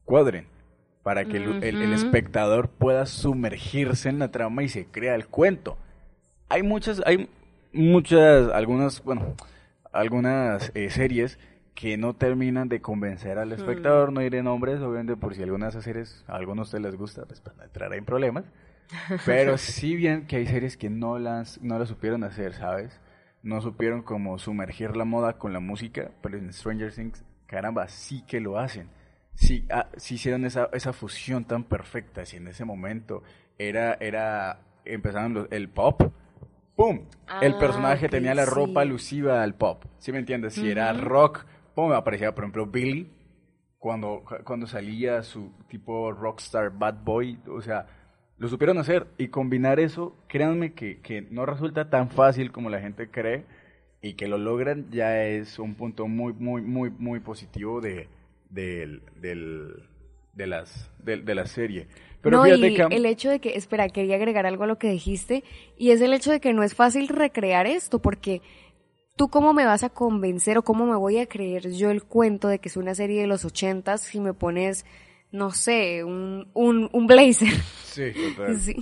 [0.05, 0.45] cuadren
[1.03, 1.93] para que el, el- el Ujú.
[1.93, 5.77] espectador pueda sumergirse en la trama y se crea el cuento.
[6.49, 7.29] Hay muchas, hay
[7.73, 9.35] muchas, algunas, bueno,
[9.91, 11.39] algunas eh, series
[11.75, 15.69] que no terminan de convencer al espectador, no diré nombres, obviamente por si alguna de
[15.71, 18.45] esas series a algunos de ustedes les gusta, pues para no entrar en problemas.
[19.25, 22.99] Pero sí bien que hay series que no las, no las supieron hacer, ¿sabes?
[23.43, 28.23] No supieron como sumergir la moda con la música, pero en Stranger Things, caramba, sí
[28.27, 28.89] que lo hacen.
[29.35, 33.23] Sí, ah, sí hicieron esa, esa fusión tan perfecta, si en ese momento
[33.59, 36.01] era, era, empezaron los- el pop,
[36.75, 37.01] ¡pum!
[37.39, 40.55] el Ah, personaje tenía la ropa alusiva al pop, ¿sí me entiendes?
[40.55, 41.91] Si era rock, ¡pum!
[41.93, 43.11] aparecía, por ejemplo, Billy,
[43.77, 47.85] cuando, cuando salía su tipo rockstar bad boy, o sea,
[48.37, 52.79] lo supieron hacer y combinar eso, créanme que, que no resulta tan fácil como la
[52.79, 53.45] gente cree
[54.01, 58.07] y que lo logran ya es un punto muy, muy, muy, muy positivo de,
[58.49, 59.83] del, del,
[60.33, 61.87] de, las, de, de la serie.
[62.21, 62.87] Pero no, fíjate y que...
[62.91, 65.43] el hecho de que, espera, quería agregar algo a lo que dijiste,
[65.77, 68.41] y es el hecho de que no es fácil recrear esto, porque
[69.15, 72.47] tú cómo me vas a convencer o cómo me voy a creer yo el cuento
[72.47, 74.85] de que es una serie de los ochentas si me pones,
[75.31, 77.49] no sé, un, un, un blazer.
[77.83, 78.55] Sí, total.
[78.59, 78.75] Sí.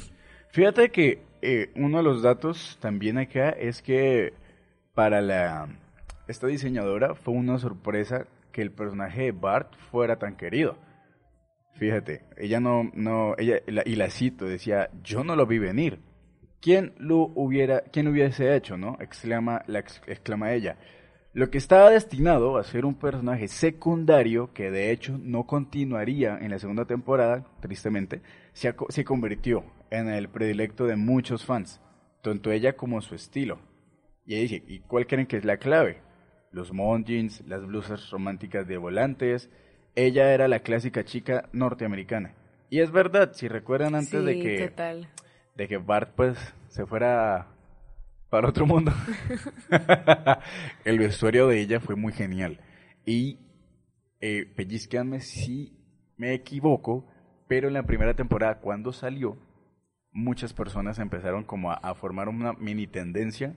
[0.52, 4.34] Fíjate que eh, uno de los datos también acá es que
[4.94, 5.68] para la
[6.28, 10.78] esta diseñadora fue una sorpresa que el personaje de Bart fuera tan querido.
[11.74, 16.00] Fíjate, ella no, no, ella, la- y la cito, decía, yo no lo vi venir.
[16.62, 18.98] ¿Quién lo hubiera, quién hubiese hecho, no?
[19.02, 20.78] Exclama, la, ex- exclama ella.
[21.36, 26.50] Lo que estaba destinado a ser un personaje secundario, que de hecho no continuaría en
[26.50, 28.22] la segunda temporada, tristemente,
[28.54, 31.82] se, se convirtió en el predilecto de muchos fans,
[32.22, 33.60] tanto ella como su estilo.
[34.26, 36.02] Y dice, ¿y cuál creen que es la clave?
[36.52, 39.50] Los mom jeans, las blusas románticas de volantes.
[39.94, 42.34] Ella era la clásica chica norteamericana.
[42.70, 45.10] Y es verdad, si recuerdan antes de que total.
[45.56, 46.38] de que Bart pues
[46.70, 47.50] se fuera
[48.44, 48.92] otro mundo.
[50.86, 52.60] el vestuario de ella fue muy genial.
[53.06, 53.40] Y
[54.20, 54.52] eh,
[55.22, 55.78] si
[56.18, 57.08] me equivoco,
[57.48, 59.38] pero en la primera temporada cuando salió,
[60.12, 63.56] muchas personas empezaron como a, a formar una mini tendencia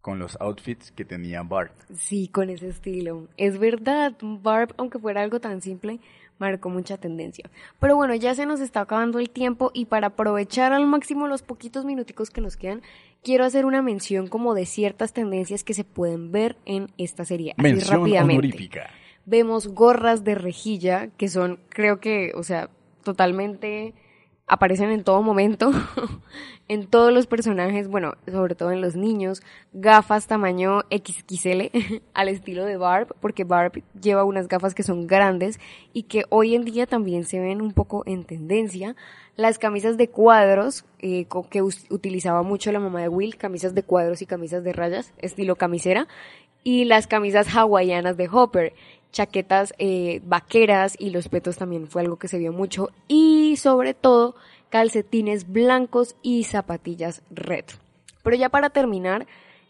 [0.00, 1.74] con los outfits que tenía Bart.
[1.94, 3.28] Sí, con ese estilo.
[3.36, 6.00] Es verdad, Barb, aunque fuera algo tan simple,
[6.40, 7.48] marcó mucha tendencia.
[7.78, 11.42] Pero bueno, ya se nos está acabando el tiempo y para aprovechar al máximo los
[11.42, 12.82] poquitos minuticos que nos quedan,
[13.22, 17.52] quiero hacer una mención como de ciertas tendencias que se pueden ver en esta serie.
[17.52, 18.32] Así Mención rápidamente.
[18.48, 18.90] honorífica.
[19.26, 22.70] Vemos gorras de rejilla que son, creo que, o sea,
[23.04, 23.94] totalmente
[24.50, 25.70] aparecen en todo momento,
[26.68, 29.42] en todos los personajes, bueno, sobre todo en los niños,
[29.72, 31.70] gafas tamaño XXL
[32.14, 35.60] al estilo de Barb, porque Barb lleva unas gafas que son grandes
[35.92, 38.96] y que hoy en día también se ven un poco en tendencia.
[39.36, 44.20] Las camisas de cuadros, eh, que utilizaba mucho la mamá de Will, camisas de cuadros
[44.20, 46.08] y camisas de rayas, estilo camisera,
[46.64, 48.72] y las camisas hawaianas de Hopper,
[49.12, 53.94] chaquetas eh, vaqueras y los petos también fue algo que se vio mucho y sobre
[53.94, 54.34] todo
[54.70, 57.78] calcetines blancos y zapatillas retro.
[58.22, 59.26] Pero ya para terminar,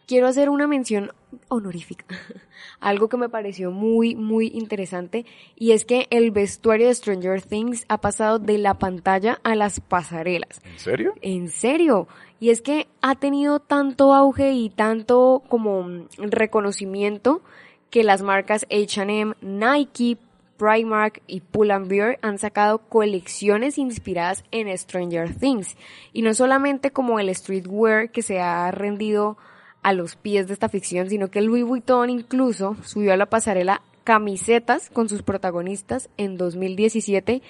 [0.07, 1.13] quiero hacer una mención
[1.49, 2.05] honorífica,
[2.81, 5.25] algo que me pareció muy, muy interesante,
[5.55, 9.81] y es que el vestuario de Stranger Things ha pasado de la pantalla a las
[9.81, 10.61] pasarelas.
[10.65, 11.15] ¿En serio?
[11.23, 12.09] En serio.
[12.41, 15.87] Y es que ha tenido tanto auge y tanto como
[16.19, 17.43] reconocimiento
[17.91, 20.17] que las marcas H&M, Nike,
[20.57, 25.77] Primark y Pull&Bear han sacado colecciones inspiradas en Stranger Things.
[26.13, 29.39] Y no solamente como el streetwear que se ha rendido
[29.83, 33.83] a los pies de esta ficción, sino que Louis Vuitton incluso subió a la pasarela
[34.05, 37.43] camisetas con sus protagonistas en 2017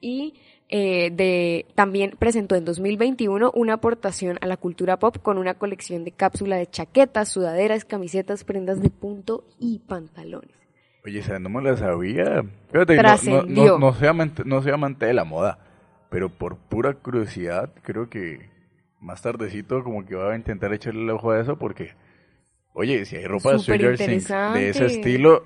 [0.00, 0.34] y
[0.76, 6.02] eh, de, también presentó en 2021 una aportación a la cultura pop con una colección
[6.02, 10.50] de cápsula de chaquetas, sudaderas, camisetas, prendas de punto y pantalones.
[11.04, 12.42] Oye, esa no me la sabía.
[12.72, 13.02] Fíjate, no-
[13.36, 15.60] no, no, no soy amante, no soy amante de la moda,
[16.10, 18.50] pero por pura curiosidad, creo que
[19.00, 21.92] más tardecito como que voy a intentar echarle el ojo a eso porque,
[22.72, 23.56] oye, si hay ropa de
[24.54, 25.44] de ese estilo,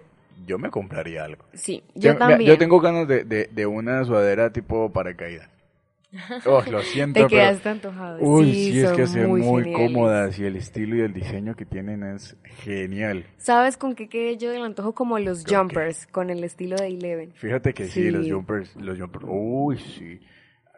[0.48, 1.44] yo me compraría algo.
[1.52, 2.50] Sí, yo Te- mira, también.
[2.50, 5.48] yo tengo ganas de, de, de una sudadera tipo paracaídas.
[6.46, 7.28] Oh, lo siento, Te pero...
[7.28, 8.18] quedaste antojado.
[8.20, 9.76] Uy, sí, sí, es son que ven muy, geniales.
[9.92, 12.34] cómodas y el estilo y el diseño que tienen es
[12.64, 13.26] genial.
[13.36, 14.94] ¿Sabes con qué quedé yo del antojo?
[14.94, 17.32] Como los jumpers, con el estilo de Eleven.
[17.34, 18.10] Fíjate que sí, Sí.
[18.10, 20.20] los jumpers, los jumpers, uy, sí.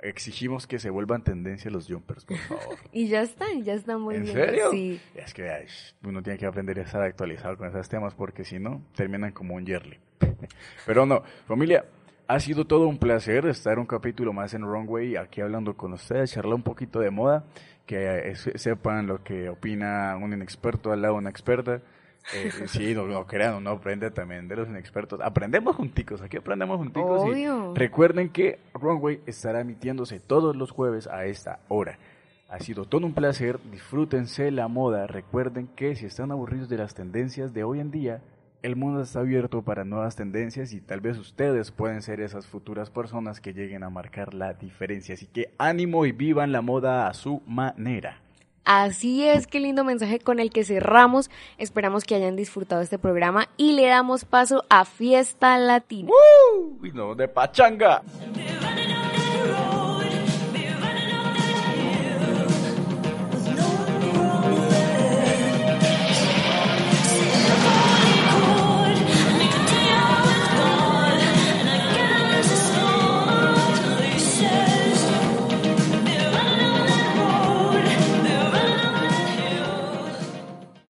[0.03, 2.77] Exigimos que se vuelvan tendencia los jumpers, por favor.
[2.93, 4.35] Y ya están, ya están muy ¿En bien.
[4.35, 4.71] serio?
[4.71, 5.01] Sí.
[5.15, 5.67] Es que ay,
[6.05, 9.55] uno tiene que aprender a estar actualizado con esos temas porque si no, terminan como
[9.55, 9.99] un yearly.
[10.87, 11.85] Pero no, familia,
[12.29, 16.31] ha sido todo un placer estar un capítulo más en Runway, aquí hablando con ustedes,
[16.33, 17.45] charlar un poquito de moda,
[17.87, 21.83] que eh, se- sepan lo que opina un inexperto al lado de una experta.
[22.35, 25.21] Eh, sí, no, no crean, uno aprende también de los inexpertos.
[25.21, 27.27] Aprendemos junticos, aquí aprendemos junticos.
[27.27, 27.75] y Obvio.
[27.75, 31.99] recuerden que Runway estará emitiéndose todos los jueves a esta hora.
[32.49, 35.07] Ha sido todo un placer, disfrútense la moda.
[35.07, 38.23] Recuerden que si están aburridos de las tendencias de hoy en día,
[38.63, 42.91] el mundo está abierto para nuevas tendencias y tal vez ustedes pueden ser esas futuras
[42.91, 45.15] personas que lleguen a marcar la diferencia.
[45.15, 48.21] Así que ánimo y vivan la moda a su manera.
[48.65, 51.31] Así es, qué lindo mensaje con el que cerramos.
[51.59, 56.11] Esperamos que hayan disfrutado este programa y le damos paso a Fiesta Latina.
[56.81, 58.03] Uy, no, de pachanga.